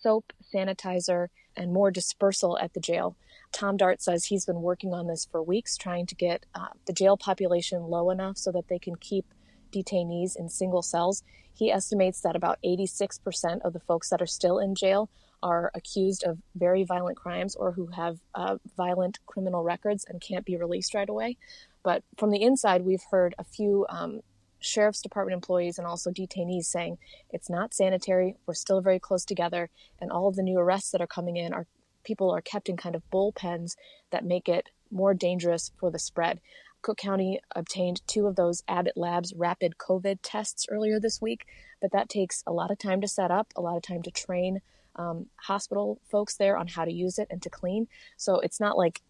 soap, 0.00 0.32
sanitizer, 0.54 1.28
and 1.56 1.72
more 1.72 1.90
dispersal 1.90 2.58
at 2.58 2.72
the 2.72 2.80
jail. 2.80 3.16
Tom 3.52 3.76
Dart 3.76 4.02
says 4.02 4.24
he's 4.24 4.46
been 4.46 4.62
working 4.62 4.92
on 4.92 5.06
this 5.06 5.26
for 5.30 5.42
weeks, 5.42 5.76
trying 5.76 6.06
to 6.06 6.14
get 6.14 6.46
uh, 6.54 6.68
the 6.86 6.92
jail 6.92 7.16
population 7.16 7.82
low 7.82 8.10
enough 8.10 8.38
so 8.38 8.50
that 8.52 8.68
they 8.68 8.78
can 8.78 8.96
keep 8.96 9.26
detainees 9.72 10.36
in 10.36 10.48
single 10.48 10.82
cells. 10.82 11.22
He 11.54 11.70
estimates 11.70 12.20
that 12.22 12.36
about 12.36 12.58
86% 12.64 13.60
of 13.62 13.72
the 13.72 13.80
folks 13.80 14.08
that 14.10 14.22
are 14.22 14.26
still 14.26 14.58
in 14.58 14.74
jail 14.74 15.10
are 15.42 15.70
accused 15.74 16.24
of 16.24 16.38
very 16.54 16.84
violent 16.84 17.16
crimes 17.16 17.56
or 17.56 17.72
who 17.72 17.88
have 17.88 18.18
uh, 18.34 18.56
violent 18.76 19.18
criminal 19.26 19.62
records 19.62 20.04
and 20.08 20.20
can't 20.20 20.44
be 20.44 20.56
released 20.56 20.94
right 20.94 21.08
away. 21.08 21.36
But 21.82 22.04
from 22.16 22.30
the 22.30 22.42
inside, 22.42 22.84
we've 22.84 23.04
heard 23.10 23.34
a 23.38 23.44
few 23.44 23.86
um, 23.88 24.20
sheriff's 24.60 25.02
department 25.02 25.34
employees 25.34 25.78
and 25.78 25.86
also 25.86 26.10
detainees 26.10 26.64
saying 26.64 26.98
it's 27.30 27.50
not 27.50 27.74
sanitary. 27.74 28.36
We're 28.46 28.54
still 28.54 28.80
very 28.80 29.00
close 29.00 29.24
together, 29.24 29.68
and 30.00 30.10
all 30.10 30.28
of 30.28 30.36
the 30.36 30.42
new 30.42 30.58
arrests 30.58 30.92
that 30.92 31.00
are 31.00 31.06
coming 31.06 31.36
in 31.36 31.52
are 31.52 31.66
people 32.04 32.30
are 32.30 32.40
kept 32.40 32.68
in 32.68 32.76
kind 32.76 32.94
of 32.94 33.02
bullpens 33.12 33.76
that 34.10 34.24
make 34.24 34.48
it 34.48 34.70
more 34.90 35.14
dangerous 35.14 35.72
for 35.78 35.90
the 35.90 35.98
spread. 35.98 36.40
Cook 36.82 36.98
County 36.98 37.40
obtained 37.54 38.06
two 38.06 38.26
of 38.26 38.36
those 38.36 38.64
Abbott 38.66 38.96
Labs 38.96 39.32
rapid 39.36 39.78
COVID 39.78 40.18
tests 40.22 40.66
earlier 40.68 40.98
this 40.98 41.22
week, 41.22 41.46
but 41.80 41.92
that 41.92 42.08
takes 42.08 42.42
a 42.46 42.52
lot 42.52 42.70
of 42.70 42.78
time 42.78 43.00
to 43.00 43.08
set 43.08 43.30
up, 43.30 43.52
a 43.56 43.60
lot 43.60 43.76
of 43.76 43.82
time 43.82 44.02
to 44.02 44.10
train 44.10 44.60
um, 44.96 45.26
hospital 45.36 46.00
folks 46.10 46.36
there 46.36 46.56
on 46.56 46.68
how 46.68 46.84
to 46.84 46.92
use 46.92 47.18
it 47.18 47.28
and 47.30 47.40
to 47.42 47.50
clean. 47.50 47.86
So 48.16 48.40
it's 48.40 48.60
not 48.60 48.76
like 48.76 49.00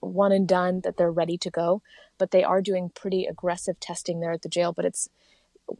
one 0.00 0.32
and 0.32 0.46
done 0.46 0.82
that 0.82 0.96
they're 0.96 1.10
ready 1.10 1.38
to 1.38 1.50
go, 1.50 1.82
but 2.18 2.30
they 2.30 2.44
are 2.44 2.60
doing 2.60 2.90
pretty 2.94 3.24
aggressive 3.24 3.80
testing 3.80 4.20
there 4.20 4.32
at 4.32 4.42
the 4.42 4.48
jail. 4.48 4.72
But 4.72 4.84
it's 4.84 5.08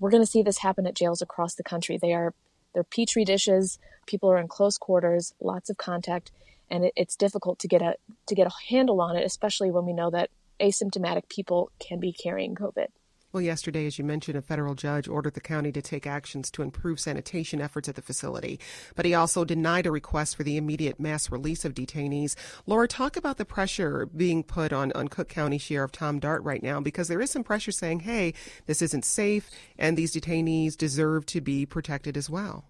we're 0.00 0.10
going 0.10 0.22
to 0.22 0.30
see 0.30 0.42
this 0.42 0.58
happen 0.58 0.86
at 0.86 0.94
jails 0.94 1.20
across 1.20 1.54
the 1.54 1.62
country. 1.62 1.98
They 1.98 2.14
are 2.14 2.32
they're 2.72 2.84
petri 2.84 3.24
dishes. 3.24 3.78
People 4.06 4.30
are 4.30 4.38
in 4.38 4.48
close 4.48 4.78
quarters, 4.78 5.34
lots 5.40 5.70
of 5.70 5.76
contact, 5.76 6.32
and 6.70 6.84
it, 6.86 6.92
it's 6.96 7.16
difficult 7.16 7.58
to 7.60 7.68
get 7.68 7.82
a 7.82 7.96
to 8.26 8.34
get 8.34 8.46
a 8.46 8.50
handle 8.68 9.00
on 9.00 9.16
it, 9.16 9.24
especially 9.24 9.70
when 9.70 9.86
we 9.86 9.92
know 9.92 10.10
that 10.10 10.30
asymptomatic 10.60 11.28
people 11.28 11.70
can 11.78 12.00
be 12.00 12.12
carrying 12.12 12.54
COVID. 12.54 12.86
Well, 13.34 13.42
yesterday, 13.42 13.84
as 13.84 13.98
you 13.98 14.04
mentioned, 14.04 14.38
a 14.38 14.42
federal 14.42 14.76
judge 14.76 15.08
ordered 15.08 15.34
the 15.34 15.40
county 15.40 15.72
to 15.72 15.82
take 15.82 16.06
actions 16.06 16.52
to 16.52 16.62
improve 16.62 17.00
sanitation 17.00 17.60
efforts 17.60 17.88
at 17.88 17.96
the 17.96 18.00
facility. 18.00 18.60
But 18.94 19.06
he 19.06 19.14
also 19.14 19.44
denied 19.44 19.86
a 19.86 19.90
request 19.90 20.36
for 20.36 20.44
the 20.44 20.56
immediate 20.56 21.00
mass 21.00 21.32
release 21.32 21.64
of 21.64 21.74
detainees. 21.74 22.36
Laura, 22.64 22.86
talk 22.86 23.16
about 23.16 23.38
the 23.38 23.44
pressure 23.44 24.06
being 24.06 24.44
put 24.44 24.72
on, 24.72 24.92
on 24.92 25.08
Cook 25.08 25.28
County 25.28 25.58
Sheriff 25.58 25.90
Tom 25.90 26.20
Dart 26.20 26.44
right 26.44 26.62
now, 26.62 26.80
because 26.80 27.08
there 27.08 27.20
is 27.20 27.32
some 27.32 27.42
pressure 27.42 27.72
saying, 27.72 28.00
hey, 28.00 28.34
this 28.66 28.80
isn't 28.80 29.04
safe, 29.04 29.50
and 29.76 29.96
these 29.96 30.14
detainees 30.14 30.76
deserve 30.76 31.26
to 31.26 31.40
be 31.40 31.66
protected 31.66 32.16
as 32.16 32.30
well. 32.30 32.66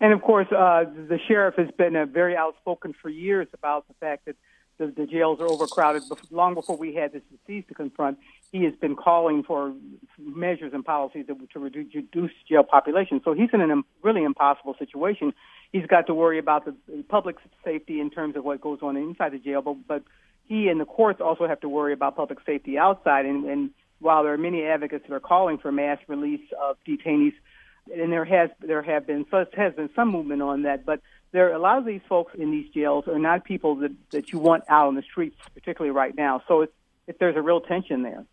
And 0.00 0.12
of 0.12 0.22
course, 0.22 0.46
uh, 0.52 0.84
the 0.84 1.18
sheriff 1.26 1.56
has 1.56 1.68
been 1.76 1.96
uh, 1.96 2.06
very 2.06 2.36
outspoken 2.36 2.94
for 3.00 3.08
years 3.08 3.48
about 3.52 3.88
the 3.88 3.94
fact 3.94 4.26
that 4.26 4.36
the, 4.78 4.86
the 4.86 5.06
jails 5.06 5.40
are 5.40 5.48
overcrowded. 5.48 6.02
Long 6.30 6.54
before 6.54 6.76
we 6.76 6.94
had 6.94 7.12
this 7.12 7.22
disease 7.30 7.64
to 7.68 7.74
confront, 7.74 8.18
he 8.52 8.62
has 8.64 8.74
been 8.80 8.94
calling 8.94 9.42
for 9.42 9.74
measures 10.18 10.72
and 10.72 10.84
policies 10.84 11.26
that, 11.26 11.36
to 11.52 11.58
reduce, 11.58 11.92
reduce 11.94 12.30
jail 12.48 12.62
population. 12.62 13.20
So 13.24 13.32
he's 13.32 13.50
in 13.52 13.60
a 13.60 13.82
really 14.02 14.22
impossible 14.22 14.76
situation. 14.78 15.34
He's 15.72 15.86
got 15.86 16.06
to 16.06 16.14
worry 16.14 16.38
about 16.38 16.64
the 16.64 16.74
public 17.08 17.36
safety 17.64 18.00
in 18.00 18.10
terms 18.10 18.36
of 18.36 18.44
what 18.44 18.60
goes 18.60 18.78
on 18.82 18.96
inside 18.96 19.32
the 19.32 19.38
jail, 19.38 19.62
but, 19.62 19.76
but 19.86 20.02
he 20.46 20.68
and 20.68 20.80
the 20.80 20.86
courts 20.86 21.20
also 21.20 21.46
have 21.46 21.60
to 21.60 21.68
worry 21.68 21.92
about 21.92 22.16
public 22.16 22.38
safety 22.46 22.78
outside. 22.78 23.26
And, 23.26 23.44
and 23.46 23.70
while 23.98 24.22
there 24.22 24.32
are 24.32 24.38
many 24.38 24.64
advocates 24.64 25.04
that 25.08 25.14
are 25.14 25.20
calling 25.20 25.58
for 25.58 25.72
mass 25.72 25.98
release 26.06 26.46
of 26.62 26.76
detainees, 26.86 27.34
and 27.92 28.12
there 28.12 28.24
has 28.24 28.50
there 28.60 28.82
have 28.82 29.06
been 29.06 29.26
so 29.30 29.44
has 29.56 29.74
been 29.74 29.90
some 29.94 30.10
movement 30.10 30.42
on 30.42 30.62
that, 30.62 30.84
but 30.84 31.00
there 31.32 31.52
a 31.52 31.58
lot 31.58 31.78
of 31.78 31.84
these 31.84 32.00
folks 32.08 32.34
in 32.36 32.50
these 32.50 32.68
jails 32.72 33.06
are 33.06 33.18
not 33.18 33.44
people 33.44 33.76
that 33.76 33.92
that 34.10 34.32
you 34.32 34.38
want 34.38 34.64
out 34.68 34.88
on 34.88 34.94
the 34.94 35.02
streets, 35.02 35.36
particularly 35.54 35.94
right 35.94 36.14
now. 36.14 36.42
So 36.48 36.62
it's, 36.62 36.72
it, 37.06 37.18
there's 37.18 37.36
a 37.36 37.42
real 37.42 37.60
tension 37.60 38.02
there. 38.02 38.24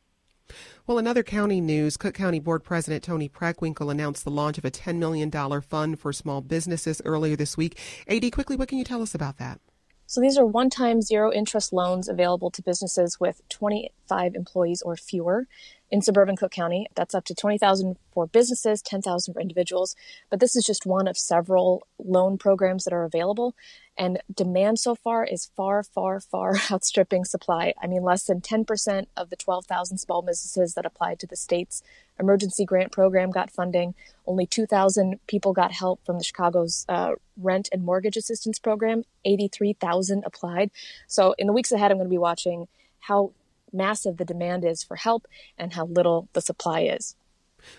Well, 0.85 0.99
in 0.99 1.07
other 1.07 1.23
county 1.23 1.59
news, 1.59 1.97
Cook 1.97 2.13
County 2.13 2.39
Board 2.39 2.63
President 2.63 3.03
Toni 3.03 3.27
Preckwinkle 3.27 3.89
announced 3.89 4.23
the 4.23 4.29
launch 4.29 4.59
of 4.59 4.65
a 4.65 4.69
$10 4.69 4.97
million 4.97 5.31
fund 5.61 5.99
for 5.99 6.13
small 6.13 6.41
businesses 6.41 7.01
earlier 7.03 7.35
this 7.35 7.57
week. 7.57 7.79
AD, 8.07 8.31
quickly, 8.31 8.55
what 8.55 8.67
can 8.67 8.77
you 8.77 8.83
tell 8.83 9.01
us 9.01 9.15
about 9.15 9.37
that? 9.37 9.59
So 10.07 10.21
these 10.21 10.37
are 10.37 10.45
one 10.45 10.69
time 10.69 11.01
zero 11.01 11.31
interest 11.31 11.73
loans 11.73 12.07
available 12.07 12.51
to 12.51 12.61
businesses 12.61 13.19
with 13.19 13.41
25 13.49 14.35
employees 14.35 14.81
or 14.81 14.95
fewer 14.95 15.47
in 15.91 16.01
suburban 16.01 16.35
Cook 16.35 16.51
County. 16.51 16.87
That's 16.95 17.15
up 17.15 17.25
to 17.25 17.35
20,000 17.35 17.97
for 18.11 18.27
businesses, 18.27 18.81
10,000 18.81 19.33
for 19.33 19.39
individuals. 19.39 19.95
But 20.29 20.39
this 20.39 20.55
is 20.55 20.63
just 20.63 20.85
one 20.85 21.07
of 21.07 21.17
several 21.17 21.87
loan 21.97 22.37
programs 22.37 22.83
that 22.83 22.93
are 22.93 23.03
available. 23.03 23.55
And 23.97 24.19
demand 24.33 24.79
so 24.79 24.93
far 24.95 25.23
is 25.23 25.51
far, 25.55 25.83
far, 25.83 26.19
far 26.19 26.55
outstripping 26.71 27.25
supply. 27.25 27.73
I 27.81 27.87
mean, 27.87 28.03
less 28.03 28.25
than 28.25 28.41
10% 28.41 29.07
of 29.15 29.29
the 29.29 29.35
12,000 29.35 29.97
small 29.97 30.21
businesses 30.21 30.73
that 30.73 30.85
applied 30.85 31.19
to 31.19 31.27
the 31.27 31.35
state's 31.35 31.81
emergency 32.19 32.65
grant 32.65 32.91
program 32.91 33.31
got 33.31 33.51
funding. 33.51 33.93
Only 34.25 34.45
2,000 34.45 35.19
people 35.27 35.53
got 35.53 35.71
help 35.71 36.03
from 36.05 36.17
the 36.17 36.23
Chicago's 36.23 36.85
uh, 36.89 37.13
rent 37.37 37.69
and 37.71 37.83
mortgage 37.83 38.17
assistance 38.17 38.59
program. 38.59 39.03
83,000 39.25 40.23
applied. 40.25 40.71
So 41.07 41.35
in 41.37 41.47
the 41.47 41.53
weeks 41.53 41.71
ahead, 41.71 41.91
I'm 41.91 41.97
going 41.97 42.07
to 42.07 42.13
be 42.13 42.17
watching 42.17 42.67
how 42.99 43.31
massive 43.71 44.17
the 44.17 44.25
demand 44.25 44.63
is 44.63 44.83
for 44.83 44.95
help 44.95 45.27
and 45.57 45.73
how 45.73 45.85
little 45.85 46.29
the 46.33 46.41
supply 46.41 46.81
is. 46.81 47.15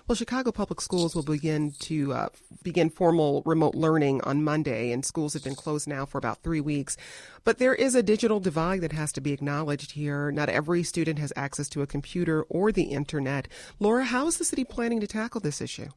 Well, 0.06 0.16
Chicago 0.16 0.52
Public 0.52 0.80
Schools 0.80 1.14
will 1.14 1.22
begin 1.22 1.72
to 1.80 2.12
uh, 2.12 2.28
begin 2.62 2.90
formal 2.90 3.42
remote 3.44 3.74
learning 3.74 4.22
on 4.22 4.44
Monday, 4.44 4.92
and 4.92 5.04
schools 5.04 5.34
have 5.34 5.44
been 5.44 5.54
closed 5.54 5.88
now 5.88 6.06
for 6.06 6.18
about 6.18 6.42
three 6.42 6.60
weeks. 6.60 6.96
But 7.44 7.58
there 7.58 7.74
is 7.74 7.94
a 7.94 8.02
digital 8.02 8.40
divide 8.40 8.80
that 8.80 8.92
has 8.92 9.12
to 9.12 9.20
be 9.20 9.32
acknowledged 9.32 9.92
here. 9.92 10.30
Not 10.30 10.48
every 10.48 10.82
student 10.82 11.18
has 11.18 11.32
access 11.36 11.68
to 11.70 11.82
a 11.82 11.86
computer 11.86 12.42
or 12.48 12.72
the 12.72 12.84
internet. 12.84 13.48
Laura, 13.78 14.04
how 14.04 14.26
is 14.26 14.38
the 14.38 14.44
city 14.44 14.64
planning 14.64 15.00
to 15.00 15.06
tackle 15.06 15.40
this 15.40 15.60
issue? 15.60 15.88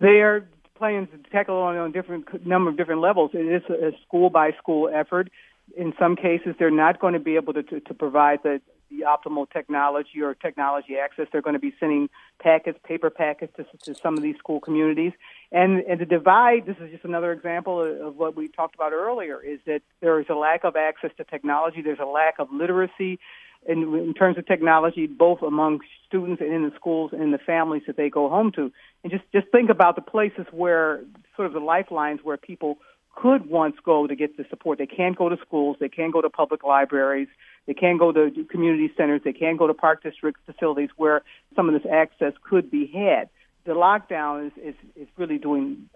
They 0.00 0.22
are 0.22 0.48
planning 0.76 1.06
to 1.08 1.30
tackle 1.30 1.56
on 1.56 1.76
a 1.76 1.92
different 1.92 2.46
number 2.46 2.70
of 2.70 2.76
different 2.76 3.02
levels. 3.02 3.30
It 3.34 3.38
is 3.38 3.62
a 3.68 3.92
school 4.06 4.30
by 4.30 4.52
school 4.58 4.90
effort. 4.92 5.30
In 5.76 5.92
some 5.98 6.16
cases, 6.16 6.54
they're 6.58 6.70
not 6.70 7.00
going 7.00 7.14
to 7.14 7.20
be 7.20 7.36
able 7.36 7.52
to, 7.52 7.62
to, 7.62 7.80
to 7.80 7.94
provide 7.94 8.40
the 8.42 8.60
the 8.90 9.04
optimal 9.06 9.48
technology 9.50 10.20
or 10.20 10.34
technology 10.34 10.96
access. 10.98 11.26
They're 11.30 11.42
going 11.42 11.54
to 11.54 11.60
be 11.60 11.72
sending 11.78 12.08
packets, 12.42 12.78
paper 12.84 13.10
packets 13.10 13.52
to, 13.56 13.64
to 13.84 13.94
some 13.94 14.16
of 14.16 14.22
these 14.22 14.36
school 14.36 14.60
communities. 14.60 15.12
And, 15.52 15.80
and 15.82 16.00
the 16.00 16.06
divide, 16.06 16.66
this 16.66 16.76
is 16.80 16.90
just 16.90 17.04
another 17.04 17.32
example 17.32 17.80
of, 18.08 18.16
what 18.16 18.36
we 18.36 18.48
talked 18.48 18.74
about 18.74 18.92
earlier, 18.92 19.40
is 19.40 19.60
that 19.66 19.82
there 20.00 20.20
is 20.20 20.26
a 20.28 20.34
lack 20.34 20.64
of 20.64 20.76
access 20.76 21.10
to 21.18 21.24
technology. 21.24 21.82
There's 21.82 21.98
a 22.00 22.04
lack 22.04 22.34
of 22.38 22.48
literacy 22.52 23.18
in, 23.66 23.94
in 23.94 24.14
terms 24.14 24.38
of 24.38 24.46
technology, 24.46 25.06
both 25.06 25.42
among 25.42 25.80
students 26.06 26.40
and 26.40 26.52
in 26.52 26.62
the 26.62 26.72
schools 26.76 27.12
and 27.12 27.32
the 27.32 27.38
families 27.38 27.82
that 27.86 27.96
they 27.96 28.10
go 28.10 28.28
home 28.28 28.50
to. 28.52 28.72
And 29.02 29.12
just, 29.12 29.24
just 29.32 29.48
think 29.52 29.70
about 29.70 29.96
the 29.96 30.02
places 30.02 30.46
where 30.50 31.02
sort 31.36 31.46
of 31.46 31.52
the 31.52 31.60
lifelines 31.60 32.20
where 32.22 32.36
people 32.36 32.78
could 33.14 33.46
once 33.46 33.76
go 33.84 34.06
to 34.06 34.14
get 34.14 34.36
the 34.36 34.44
support. 34.48 34.78
They 34.78 34.86
can't 34.86 35.16
go 35.16 35.28
to 35.28 35.36
schools. 35.46 35.76
They 35.80 35.88
can't 35.88 36.12
go 36.12 36.20
to 36.20 36.30
public 36.30 36.62
libraries. 36.64 37.28
They 37.66 37.74
can't 37.74 37.98
go 37.98 38.12
to 38.12 38.30
community 38.50 38.92
centers. 38.96 39.20
They 39.24 39.32
can't 39.32 39.58
go 39.58 39.66
to 39.66 39.74
park 39.74 40.02
district 40.02 40.40
facilities 40.46 40.90
where 40.96 41.22
some 41.54 41.68
of 41.68 41.80
this 41.80 41.90
access 41.90 42.32
could 42.42 42.70
be 42.70 42.86
had. 42.86 43.28
The 43.64 43.72
lockdown 43.72 44.46
is, 44.46 44.52
is, 44.62 44.74
is 44.96 45.08
really 45.16 45.38
doing 45.38 45.88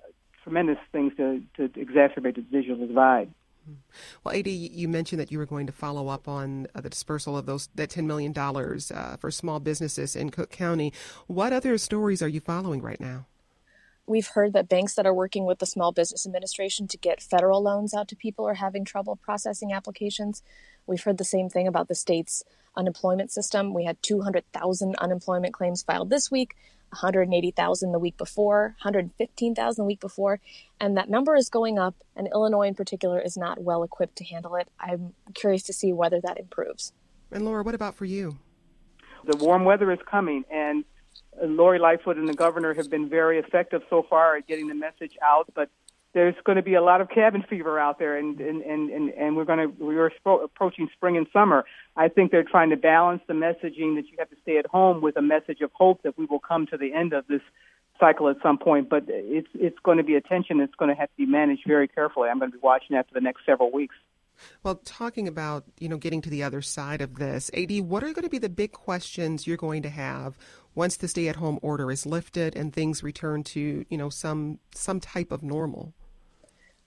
tremendous 0.42 0.78
things 0.92 1.12
to, 1.16 1.42
to 1.56 1.68
exacerbate 1.70 2.36
the 2.36 2.42
digital 2.42 2.86
divide. 2.86 3.30
Well, 4.22 4.36
AD, 4.36 4.46
you 4.46 4.88
mentioned 4.88 5.20
that 5.20 5.32
you 5.32 5.38
were 5.38 5.46
going 5.46 5.66
to 5.66 5.72
follow 5.72 6.08
up 6.08 6.28
on 6.28 6.66
uh, 6.74 6.82
the 6.82 6.90
dispersal 6.90 7.36
of 7.36 7.46
those 7.46 7.68
that 7.74 7.90
$10 7.90 8.04
million 8.04 8.34
uh, 8.36 9.16
for 9.16 9.30
small 9.30 9.58
businesses 9.58 10.14
in 10.14 10.30
Cook 10.30 10.50
County. 10.50 10.92
What 11.26 11.52
other 11.52 11.78
stories 11.78 12.22
are 12.22 12.28
you 12.28 12.40
following 12.40 12.82
right 12.82 13.00
now? 13.00 13.26
We've 14.06 14.26
heard 14.26 14.52
that 14.52 14.68
banks 14.68 14.94
that 14.94 15.06
are 15.06 15.14
working 15.14 15.46
with 15.46 15.60
the 15.60 15.66
Small 15.66 15.90
Business 15.90 16.26
Administration 16.26 16.86
to 16.88 16.98
get 16.98 17.22
federal 17.22 17.62
loans 17.62 17.94
out 17.94 18.06
to 18.08 18.16
people 18.16 18.46
are 18.46 18.54
having 18.54 18.84
trouble 18.84 19.16
processing 19.16 19.72
applications. 19.72 20.42
We've 20.86 21.02
heard 21.02 21.18
the 21.18 21.24
same 21.24 21.48
thing 21.48 21.66
about 21.66 21.88
the 21.88 21.94
state's 21.94 22.44
unemployment 22.76 23.30
system. 23.30 23.72
We 23.72 23.84
had 23.84 24.02
200,000 24.02 24.96
unemployment 24.96 25.54
claims 25.54 25.82
filed 25.82 26.10
this 26.10 26.30
week, 26.30 26.56
180,000 26.90 27.92
the 27.92 27.98
week 27.98 28.16
before, 28.16 28.74
115,000 28.82 29.82
the 29.82 29.86
week 29.86 30.00
before, 30.00 30.40
and 30.80 30.96
that 30.96 31.08
number 31.08 31.34
is 31.34 31.48
going 31.48 31.78
up, 31.78 31.94
and 32.16 32.28
Illinois 32.32 32.68
in 32.68 32.74
particular 32.74 33.20
is 33.20 33.36
not 33.36 33.62
well 33.62 33.82
equipped 33.82 34.16
to 34.16 34.24
handle 34.24 34.54
it. 34.56 34.68
I'm 34.78 35.14
curious 35.34 35.62
to 35.64 35.72
see 35.72 35.92
whether 35.92 36.20
that 36.20 36.38
improves. 36.38 36.92
And 37.30 37.44
Laura, 37.44 37.62
what 37.62 37.74
about 37.74 37.94
for 37.94 38.04
you? 38.04 38.38
The 39.26 39.36
warm 39.36 39.64
weather 39.64 39.90
is 39.90 39.98
coming, 40.08 40.44
and 40.50 40.84
Lori 41.42 41.78
Lightfoot 41.78 42.16
and 42.16 42.28
the 42.28 42.34
governor 42.34 42.74
have 42.74 42.90
been 42.90 43.08
very 43.08 43.38
effective 43.38 43.82
so 43.90 44.04
far 44.08 44.36
at 44.36 44.46
getting 44.46 44.68
the 44.68 44.74
message 44.74 45.16
out, 45.22 45.50
but 45.54 45.70
there's 46.14 46.36
going 46.44 46.56
to 46.56 46.62
be 46.62 46.74
a 46.74 46.82
lot 46.82 47.00
of 47.00 47.08
cabin 47.10 47.44
fever 47.48 47.78
out 47.78 47.98
there, 47.98 48.16
and 48.16 48.40
and 48.40 48.62
and 48.62 48.88
and, 48.90 49.10
and 49.10 49.36
we're 49.36 49.44
going 49.44 49.58
to 49.58 49.84
we're 49.84 50.10
approaching 50.42 50.88
spring 50.94 51.16
and 51.16 51.26
summer. 51.32 51.64
I 51.96 52.08
think 52.08 52.30
they're 52.30 52.44
trying 52.44 52.70
to 52.70 52.76
balance 52.76 53.22
the 53.26 53.34
messaging 53.34 53.96
that 53.96 54.04
you 54.10 54.16
have 54.18 54.30
to 54.30 54.36
stay 54.42 54.56
at 54.58 54.66
home 54.66 55.02
with 55.02 55.16
a 55.16 55.22
message 55.22 55.60
of 55.60 55.70
hope 55.74 56.02
that 56.04 56.16
we 56.16 56.24
will 56.24 56.38
come 56.38 56.66
to 56.68 56.76
the 56.76 56.94
end 56.94 57.12
of 57.12 57.26
this 57.26 57.42
cycle 57.98 58.28
at 58.28 58.36
some 58.42 58.58
point. 58.58 58.88
But 58.88 59.04
it's 59.08 59.48
it's 59.54 59.78
going 59.84 59.98
to 59.98 60.04
be 60.04 60.14
a 60.14 60.20
tension 60.20 60.58
that's 60.58 60.74
going 60.76 60.88
to 60.88 60.94
have 60.94 61.08
to 61.08 61.16
be 61.16 61.26
managed 61.26 61.64
very 61.66 61.88
carefully. 61.88 62.28
I'm 62.28 62.38
going 62.38 62.52
to 62.52 62.56
be 62.56 62.62
watching 62.62 62.94
that 62.94 63.08
for 63.08 63.14
the 63.14 63.20
next 63.20 63.44
several 63.44 63.72
weeks. 63.72 63.96
Well, 64.62 64.76
talking 64.84 65.26
about 65.26 65.64
you 65.80 65.88
know 65.88 65.96
getting 65.96 66.22
to 66.22 66.30
the 66.30 66.44
other 66.44 66.62
side 66.62 67.00
of 67.00 67.16
this, 67.16 67.50
AD, 67.54 67.72
what 67.80 68.04
are 68.04 68.12
going 68.12 68.22
to 68.22 68.30
be 68.30 68.38
the 68.38 68.48
big 68.48 68.70
questions 68.72 69.46
you're 69.46 69.56
going 69.56 69.82
to 69.82 69.90
have 69.90 70.38
once 70.76 70.96
the 70.96 71.06
stay-at-home 71.06 71.58
order 71.62 71.90
is 71.90 72.04
lifted 72.04 72.56
and 72.56 72.72
things 72.72 73.02
return 73.02 73.42
to 73.44 73.84
you 73.88 73.98
know 73.98 74.10
some 74.10 74.60
some 74.72 75.00
type 75.00 75.32
of 75.32 75.42
normal? 75.42 75.92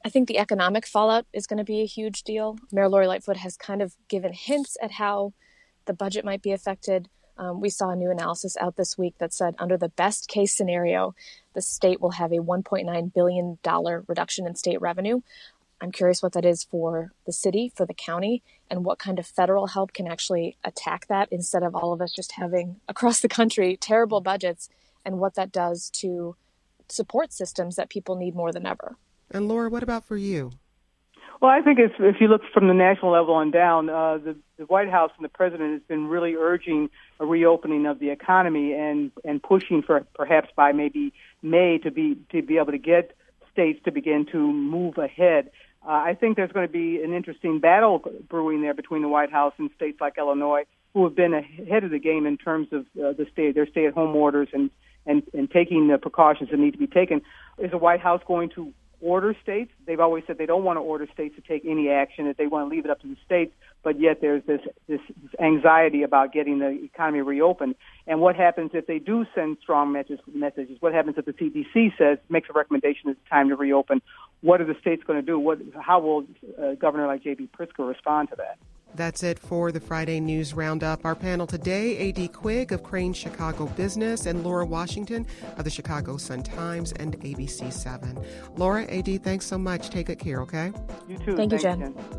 I 0.07 0.09
think 0.09 0.29
the 0.29 0.39
economic 0.39 0.87
fallout 0.87 1.25
is 1.33 1.47
going 1.47 1.57
to 1.57 1.65
be 1.65 1.81
a 1.81 1.85
huge 1.85 2.23
deal. 2.23 2.57
Mayor 2.71 2.87
Lori 2.87 3.07
Lightfoot 3.07 3.35
has 3.35 3.57
kind 3.57 3.81
of 3.81 3.93
given 4.07 4.31
hints 4.31 4.77
at 4.81 4.91
how 4.91 5.33
the 5.83 5.91
budget 5.91 6.23
might 6.23 6.41
be 6.41 6.53
affected. 6.53 7.09
Um, 7.37 7.59
we 7.59 7.69
saw 7.69 7.89
a 7.89 7.95
new 7.97 8.09
analysis 8.09 8.55
out 8.55 8.77
this 8.77 8.97
week 8.97 9.15
that 9.17 9.33
said 9.33 9.55
under 9.59 9.75
the 9.75 9.89
best 9.89 10.29
case 10.29 10.55
scenario, 10.55 11.13
the 11.55 11.61
state 11.61 11.99
will 11.99 12.11
have 12.11 12.31
a 12.31 12.37
$1.9 12.37 13.13
billion 13.13 13.59
reduction 14.07 14.47
in 14.47 14.55
state 14.55 14.79
revenue. 14.79 15.19
I'm 15.81 15.91
curious 15.91 16.23
what 16.23 16.31
that 16.31 16.45
is 16.45 16.63
for 16.63 17.11
the 17.25 17.33
city, 17.33 17.73
for 17.75 17.85
the 17.85 17.93
county, 17.93 18.43
and 18.71 18.85
what 18.85 18.99
kind 18.99 19.19
of 19.19 19.27
federal 19.27 19.67
help 19.67 19.91
can 19.91 20.07
actually 20.07 20.55
attack 20.63 21.07
that 21.07 21.27
instead 21.33 21.63
of 21.63 21.75
all 21.75 21.91
of 21.91 21.99
us 21.99 22.13
just 22.13 22.31
having 22.31 22.77
across 22.87 23.19
the 23.19 23.27
country 23.27 23.75
terrible 23.75 24.21
budgets 24.21 24.69
and 25.03 25.19
what 25.19 25.35
that 25.35 25.51
does 25.51 25.89
to 25.95 26.37
support 26.87 27.33
systems 27.33 27.75
that 27.75 27.89
people 27.89 28.15
need 28.15 28.35
more 28.35 28.53
than 28.53 28.65
ever. 28.65 28.95
And 29.31 29.47
Laura, 29.47 29.69
what 29.69 29.83
about 29.83 30.05
for 30.05 30.17
you? 30.17 30.51
Well, 31.39 31.51
I 31.51 31.61
think 31.61 31.77
if 31.79 32.15
you 32.19 32.27
look 32.27 32.41
from 32.51 32.67
the 32.67 32.73
national 32.73 33.11
level 33.11 33.35
on 33.35 33.51
down, 33.51 33.89
uh, 33.89 34.17
the, 34.17 34.35
the 34.57 34.65
White 34.65 34.89
House 34.89 35.11
and 35.17 35.23
the 35.23 35.29
president 35.29 35.73
has 35.73 35.81
been 35.87 36.07
really 36.07 36.33
urging 36.33 36.89
a 37.19 37.25
reopening 37.25 37.85
of 37.85 37.99
the 37.99 38.09
economy 38.09 38.73
and 38.73 39.11
and 39.23 39.41
pushing 39.41 39.83
for 39.83 40.05
perhaps 40.15 40.49
by 40.55 40.71
maybe 40.71 41.13
May 41.43 41.77
to 41.79 41.91
be 41.91 42.17
to 42.31 42.41
be 42.41 42.57
able 42.57 42.71
to 42.71 42.79
get 42.79 43.15
states 43.51 43.79
to 43.85 43.91
begin 43.91 44.25
to 44.31 44.37
move 44.39 44.97
ahead. 44.97 45.51
Uh, 45.85 45.91
I 45.91 46.15
think 46.19 46.37
there's 46.37 46.51
going 46.51 46.67
to 46.67 46.73
be 46.73 47.03
an 47.03 47.13
interesting 47.13 47.59
battle 47.59 48.01
brewing 48.27 48.61
there 48.61 48.73
between 48.73 49.03
the 49.03 49.07
White 49.07 49.31
House 49.31 49.53
and 49.59 49.69
states 49.75 50.01
like 50.01 50.17
Illinois, 50.17 50.63
who 50.93 51.03
have 51.03 51.15
been 51.15 51.35
ahead 51.35 51.83
of 51.83 51.91
the 51.91 51.99
game 51.99 52.25
in 52.25 52.37
terms 52.37 52.67
of 52.71 52.81
uh, 52.97 53.13
the 53.13 53.27
state 53.31 53.53
their 53.53 53.67
stay-at-home 53.67 54.15
orders 54.15 54.49
and 54.53 54.71
and 55.05 55.21
and 55.35 55.51
taking 55.51 55.87
the 55.87 55.99
precautions 55.99 56.49
that 56.49 56.57
need 56.57 56.71
to 56.71 56.79
be 56.79 56.87
taken. 56.87 57.21
Is 57.59 57.69
the 57.69 57.77
White 57.77 57.99
House 57.99 58.21
going 58.25 58.49
to 58.55 58.73
order 59.01 59.35
states. 59.41 59.71
They've 59.85 59.99
always 59.99 60.23
said 60.25 60.37
they 60.37 60.45
don't 60.45 60.63
want 60.63 60.77
to 60.77 60.81
order 60.81 61.07
states 61.13 61.35
to 61.35 61.41
take 61.41 61.65
any 61.65 61.89
action, 61.89 62.25
that 62.27 62.37
they 62.37 62.47
want 62.47 62.69
to 62.69 62.75
leave 62.75 62.85
it 62.85 62.91
up 62.91 63.01
to 63.01 63.07
the 63.07 63.17
states, 63.25 63.53
but 63.83 63.99
yet 63.99 64.21
there's 64.21 64.43
this, 64.45 64.61
this, 64.87 64.99
this 65.21 65.39
anxiety 65.39 66.03
about 66.03 66.33
getting 66.33 66.59
the 66.59 66.69
economy 66.83 67.21
reopened. 67.21 67.75
And 68.07 68.21
what 68.21 68.35
happens 68.35 68.71
if 68.73 68.87
they 68.87 68.99
do 68.99 69.25
send 69.35 69.57
strong 69.61 69.91
messages? 69.91 70.19
messages? 70.33 70.77
What 70.79 70.93
happens 70.93 71.15
if 71.17 71.25
the 71.25 71.33
CDC 71.33 71.97
says, 71.97 72.17
makes 72.29 72.49
a 72.49 72.53
recommendation 72.53 73.09
it's 73.09 73.19
time 73.29 73.49
to 73.49 73.55
reopen? 73.55 74.01
What 74.41 74.61
are 74.61 74.65
the 74.65 74.75
states 74.79 75.03
going 75.05 75.19
to 75.19 75.25
do? 75.25 75.39
What, 75.39 75.59
how 75.79 75.99
will 75.99 76.25
a 76.57 76.75
governor 76.75 77.07
like 77.07 77.23
J.B. 77.23 77.49
Pritzker 77.57 77.87
respond 77.87 78.29
to 78.29 78.35
that? 78.37 78.57
That's 78.97 79.21
it 79.21 79.37
for 79.37 79.71
the 79.71 79.79
Friday 79.79 80.19
News 80.19 80.55
Roundup. 80.55 81.05
Our 81.05 81.13
panel 81.13 81.45
today, 81.45 81.95
A.D. 81.97 82.29
Quig 82.29 82.71
of 82.71 82.81
Crain 82.81 83.13
Chicago 83.13 83.67
Business 83.67 84.25
and 84.25 84.43
Laura 84.43 84.65
Washington 84.65 85.27
of 85.55 85.65
the 85.65 85.69
Chicago 85.69 86.17
Sun-Times 86.17 86.93
and 86.93 87.15
ABC 87.21 87.71
7. 87.71 88.19
Laura, 88.55 88.87
A.D., 88.89 89.19
thanks 89.19 89.45
so 89.45 89.59
much. 89.59 89.91
Take 89.91 90.07
good 90.07 90.17
care, 90.17 90.41
okay? 90.41 90.73
You 91.07 91.19
too. 91.19 91.37
Thank 91.37 91.51
Thanks, 91.51 91.63
you, 91.63 91.69
Jen. 91.69 91.93
Jen. 91.93 92.17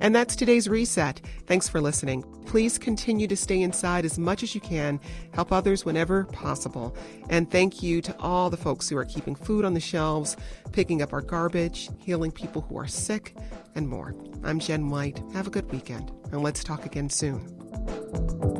And 0.00 0.14
that's 0.14 0.36
today's 0.36 0.68
reset. 0.68 1.20
Thanks 1.46 1.68
for 1.68 1.80
listening. 1.80 2.22
Please 2.44 2.78
continue 2.78 3.26
to 3.26 3.36
stay 3.36 3.62
inside 3.62 4.04
as 4.04 4.16
much 4.16 4.44
as 4.44 4.54
you 4.54 4.60
can. 4.60 5.00
Help 5.32 5.50
others 5.50 5.84
whenever 5.84 6.24
possible. 6.26 6.94
And 7.30 7.50
thank 7.50 7.82
you 7.82 8.00
to 8.02 8.14
all 8.20 8.48
the 8.48 8.56
folks 8.56 8.88
who 8.88 8.96
are 8.96 9.04
keeping 9.04 9.34
food 9.34 9.64
on 9.64 9.74
the 9.74 9.80
shelves, 9.80 10.36
picking 10.70 11.02
up 11.02 11.12
our 11.12 11.20
garbage, 11.20 11.88
healing 11.98 12.30
people 12.30 12.62
who 12.62 12.78
are 12.78 12.86
sick, 12.86 13.34
and 13.74 13.88
more. 13.88 14.14
I'm 14.42 14.58
Jen 14.58 14.88
White. 14.90 15.20
Have 15.32 15.46
a 15.46 15.50
good 15.50 15.70
weekend, 15.72 16.12
and 16.32 16.42
let's 16.42 16.62
talk 16.62 16.86
again 16.86 17.08
soon. 17.08 18.53